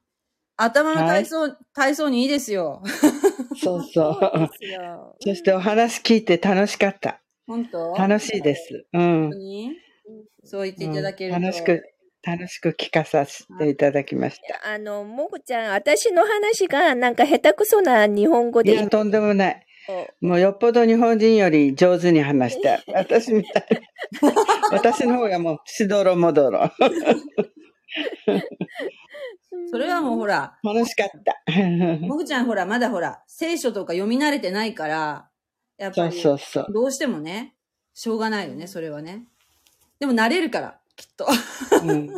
[0.57, 2.81] 頭の体操、体操にいいですよ。
[3.59, 4.49] そうそう。
[5.19, 7.21] そしてお話聞いて楽しかった。
[7.47, 7.93] 本当？
[7.95, 8.85] 楽しいです。
[8.93, 9.31] うん
[10.43, 11.39] そう言っていただけると。
[11.39, 11.83] 楽しく、
[12.23, 14.71] 楽しく聞かさせていただきました。
[14.71, 19.63] あの、もぐちゃん、私の話がなんか下手くそな日本語でいや、とんでもない。
[20.21, 22.81] もうよっぽど日本人より上手に話した。
[22.93, 23.65] 私みたい。
[24.71, 26.71] 私の方がもうしどろもどろ。
[29.69, 31.43] それはもうほら、楽しかった。
[32.05, 35.29] もぐちゃんほら、まだほら、聖書とか読み慣れてないから、
[35.77, 36.67] やっそうぱり、そうそう。
[36.73, 37.55] どうしてもね、
[37.93, 39.25] しょうがないよね、それはね。
[39.99, 41.27] でも慣れるから、きっと。
[41.83, 42.09] うん、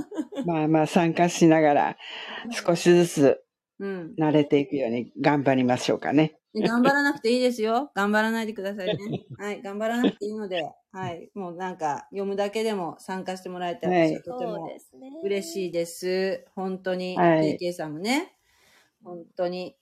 [0.46, 1.98] まあまあ参加しながら
[2.66, 3.44] 少しずつ
[3.80, 4.14] うん。
[4.18, 6.39] 慣れていくように頑張りましょうかね。
[6.56, 7.91] 頑張らなくていいですよ。
[7.93, 9.26] 頑張らないでくださいね。
[9.38, 9.62] はい。
[9.62, 11.30] 頑張らなくていいので、はい。
[11.36, 15.12] もうなんか、読むだけでも参加してもらえたら、はいとてもそうですね。
[15.24, 16.45] 嬉しいです。
[16.56, 17.16] 本当に。
[17.18, 18.36] はい AK さんもね。
[19.04, 19.76] 本当に。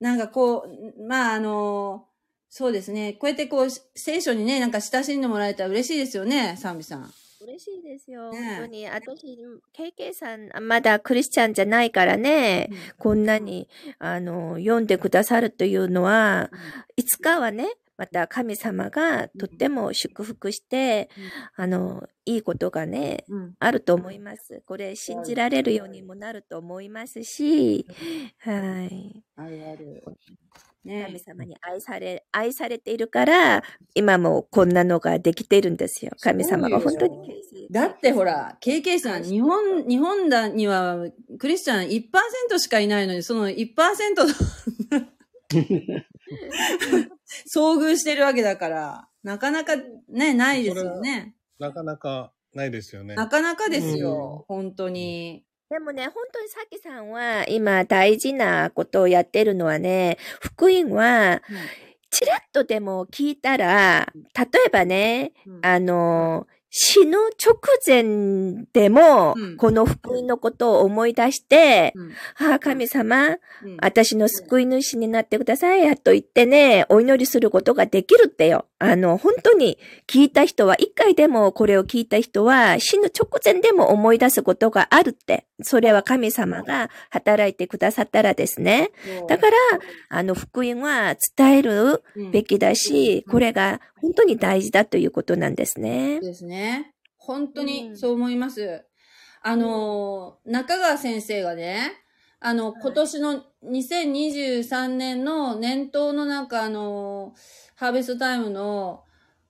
[0.00, 0.66] なんかこ
[0.98, 2.06] う、まああの、
[2.48, 3.14] そうですね。
[3.14, 7.10] こうやってこう、聖書にね、なんか親しんでもらえたら嬉しいですよね、サンビさん。
[7.42, 8.30] 嬉しいですよ。
[8.30, 8.86] ね本当に。
[8.86, 9.38] 私、
[9.76, 13.68] KK さん、まだクリスチャンじゃないからね、こんなに、
[13.98, 16.50] あの、読んでくださるというのは、
[16.96, 21.08] いつかはね、また神様がとっても祝福して、
[21.54, 23.54] あの、いいことがね、うん。
[23.58, 24.62] あると思います。
[24.66, 27.86] これ信じられるようにもなると思いますし、
[28.38, 29.22] はい。
[29.36, 30.04] あるある。
[30.84, 33.62] 神ね様に愛され、愛されているから、
[33.94, 36.12] 今もこんなのができているんですよ。
[36.20, 40.96] 神様が本当にだってほら、KK さん、日本、日本だには
[41.38, 43.74] クリスチャン1%しかいないのに、その1%
[44.16, 44.24] と
[47.54, 49.76] 遭遇してるわけだから、なかなか
[50.08, 51.34] ね、ないですよね。
[51.58, 53.14] なかなかないですよね。
[53.14, 55.44] なかなかですよ、本当に。
[55.72, 61.40] でもね、本当にさきさんは今大事なことをやってるのはね、福音は、
[62.10, 65.60] ちらっとでも聞いたら、例えばね、うん。
[65.62, 72.12] あの、死ぬ直前でもうん、この福音のことを思い出して、うん。
[72.50, 73.76] ああ、神様、うん。
[73.80, 78.66] 私の救い主になってくださいやと言ってね、お祈りすることができるってよ。
[78.78, 85.46] あの、本当に聞いた人は、一回でもこれを聞いた人は、死ぬ直前でも思い出すことがあるって。
[85.62, 88.90] それは神様が働いてくださったらですね。
[89.28, 89.56] だから、
[90.08, 92.02] あの、福音は伝える
[92.32, 96.20] べきだし、これが本当に大事だということなんですね。
[96.20, 96.94] ですね。
[97.16, 98.84] 本当うんにそう思います。
[99.42, 101.92] あの、中川先生がね、
[102.40, 107.34] あの、今年の2023年の年頭のなんかあの、
[107.76, 109.04] ハーベストタイムの、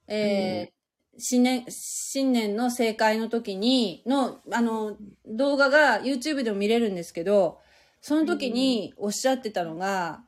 [0.07, 0.82] えー
[1.19, 4.97] 新年、新年の正解の時に、の、あの、
[5.27, 7.61] 動画が YouTube でも見れるんですけど、
[8.01, 10.25] その時におっしゃってたのが、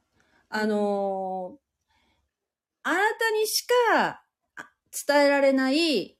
[0.48, 1.58] あの、
[2.82, 4.22] あなたにしか
[4.56, 4.68] あ
[5.06, 6.16] 伝えられない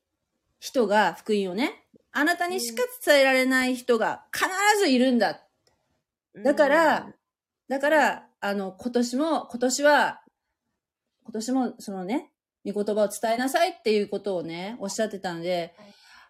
[0.61, 4.49] 人が、福音をね、あなたにしか伝えられない人が必
[4.79, 5.43] ずいるんだ。
[6.43, 7.13] だから、
[7.69, 10.21] だから、あの、今年も、今年は、
[11.25, 12.31] 今年も、そのね、
[12.65, 15.75] 御言葉を伝えなさいっていうことをね、おっしゃってたんで、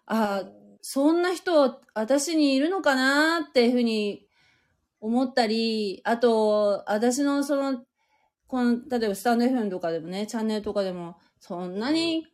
[0.07, 0.49] ああ、
[0.82, 4.26] そんな人、私にいるのかなっていうふうに
[5.01, 7.85] 思ったり、あと、私のその、
[8.47, 12.26] この、例えばスタンド FM とかでもね、チャンネルとかでも、そんなに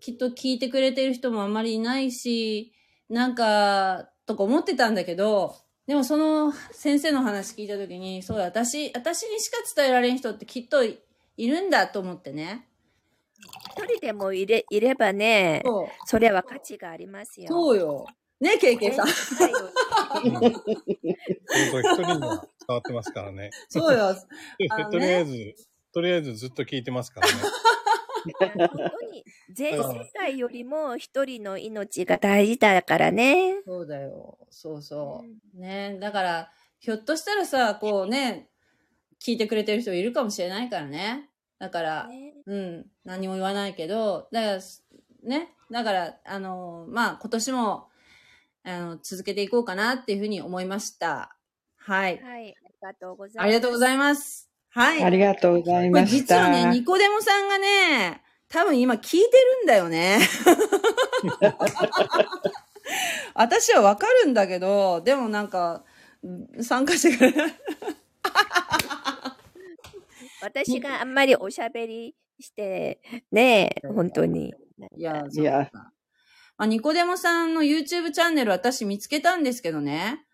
[0.00, 2.72] きっと聞いてくれてる人もあんまりいないし、
[3.08, 10.98] なんか、とか思ってたんだけど、でもその先生の話聞いたときに、そうだ、私、私にしか伝えられん人ってきっとい
[11.38, 12.67] いるんだと思ってね。
[13.38, 15.88] 一人でもいれいればね、そう。
[16.06, 17.48] それは価値がありますよ。
[17.48, 18.06] そうよ。
[18.40, 19.08] ね、ケイケイさん。
[19.08, 19.48] 一人
[20.28, 20.34] に
[22.20, 23.50] は伝わってますからね。
[23.68, 24.14] そうよ。
[24.58, 25.54] ねとりあえず、
[25.92, 27.34] とりあえずずっと聞いてますからね。
[28.38, 33.62] 本当に全世界よりも一人の命が大事だからね。
[33.64, 34.38] そうだよ。
[34.50, 35.24] そうそ
[35.56, 35.60] う。
[35.60, 35.98] ね。
[36.00, 38.48] だから、ひょっとしたらさ、こうね、
[39.20, 41.27] 聞いてくれてる人いるかもしれないからね。
[41.58, 44.58] だから、ねうん、何も言わないけど、だから、
[45.24, 47.88] ね、だから、あの、まあ、今年も、
[48.64, 51.34] あの、続けていこうかなっていうふうに思いました。
[51.76, 52.22] はい。
[52.22, 53.44] はい、ありがとうございます。
[53.44, 54.48] ありがとうございます。
[54.70, 55.02] はい。
[55.02, 56.10] ありがとうございました。
[56.10, 59.26] 実はね、ニコデモさんがね、多分今聞いて
[59.60, 60.18] るんだよね。
[63.34, 65.84] 私はわかるんだけど、でもなんか、
[66.62, 67.54] 参加してくれない。
[70.42, 73.00] 私 があんまりおしゃべりして、
[73.32, 74.54] ねえ、本当に。
[74.96, 75.70] いや、いや
[76.56, 80.24] あ、ニコデモさんの YouTube チャンネル私見つけたんですけどね。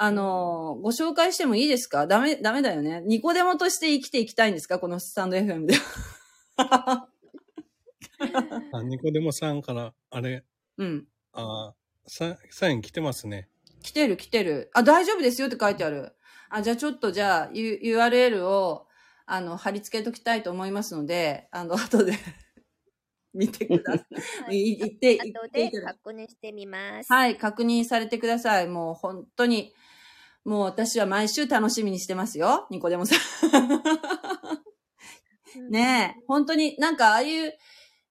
[0.00, 2.06] あの、ご紹介してもいいですか？
[2.06, 3.02] ダメ、ダメだよね。
[3.04, 4.78] ニコデモとして生きていきたいんですか？
[4.78, 5.74] このスタンド FM で。
[8.72, 10.44] あニコデモさんから、あれ、
[10.76, 11.06] うん。
[11.32, 11.74] あ
[12.06, 13.48] ササイン来てますね。
[13.82, 14.70] 来てる来てる。
[14.74, 16.12] あ、大丈夫ですよって書いてある。
[16.50, 18.86] あ、じゃあちょっとじゃあ、U、URL を、
[19.30, 22.14] あの、貼り付けときたいと思いますので、あの、 後で
[23.34, 24.04] 見てくださ。
[24.46, 24.72] はいい。
[24.72, 27.12] い言って、言後でって確認してみます。
[27.12, 28.66] はい、確認されてください。
[28.66, 29.74] もう本当に、
[30.44, 32.66] もう私は毎週楽しみにしてますよ。
[32.70, 33.18] ニコデモさん。
[35.70, 37.54] ねえ、本当になんかああいう、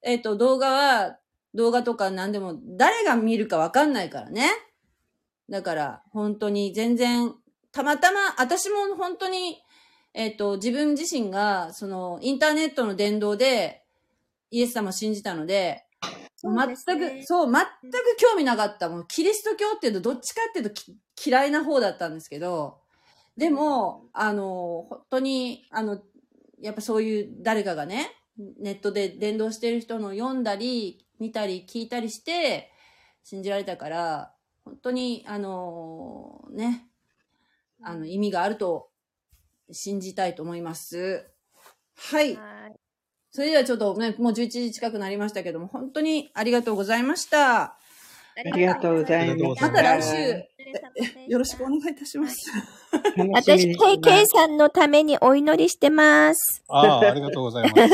[0.04, 1.18] えっ、と、動画は、
[1.56, 4.50] 動画とか何でも、誰が見るかわかんないからね。
[5.50, 7.34] だから、本当に全然、
[7.72, 9.58] たまたま、私も本当に、
[10.14, 13.84] えっ、と、自分自身が、その、インターネットの伝道で、
[14.50, 15.86] イエス様を信じたので、
[16.36, 18.90] そうです全ねく、そう、全く興味なかった。
[18.90, 22.80] もう、キリスト教っていうと、どっちかっていうとき嫌いな方だったんですけど、
[23.36, 26.02] でも、あの、本当に、あの、
[26.60, 28.12] やっぱそういう誰かがね、
[28.60, 32.72] ネットで伝道してる人の読んだり、見たり、聞いたりして、
[33.24, 36.88] 信じられたから、本当に、あの、ね、
[37.82, 38.87] あの、意味があると
[39.72, 41.30] 信じたいと思います。
[41.96, 42.36] はい。
[42.36, 42.80] はい。
[43.32, 47.62] それではちょっとね、もう11時近くなりましたけども、本当にありがとうございました。
[47.64, 47.78] あ
[48.38, 49.68] ありがとうございました。
[49.68, 52.52] また来週、よろしくお願いいたします。
[53.34, 56.64] 私、KK さんのためにお祈りしてます。
[56.68, 57.94] ああ、ありがとうございます。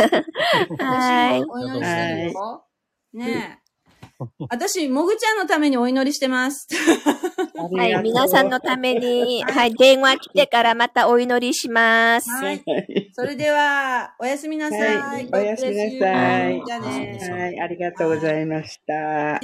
[0.83, 1.43] はい。
[1.43, 2.65] お祈りしてるよ。
[3.13, 3.62] ねえ。
[4.49, 6.67] 私、もぐちゃんのためにお祈りしてます。
[7.55, 12.29] はい、皆さんのために、 はい、電話来てからまたお祈りします。
[12.29, 12.63] はい。
[13.13, 14.97] それでは、おやすみなさい。
[14.97, 17.19] はいおやすみなさいじゃあね。
[17.31, 19.39] はい、ありがとうございました。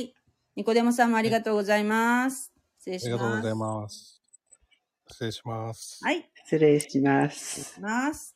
[0.56, 2.52] ニコデモさんもありがとうございます。
[2.80, 3.10] 失礼あします。
[3.10, 4.22] りがとうございます。
[5.08, 6.00] 失礼します。
[6.04, 6.30] はい。
[6.46, 7.80] 失礼します。
[7.82, 8.36] ます。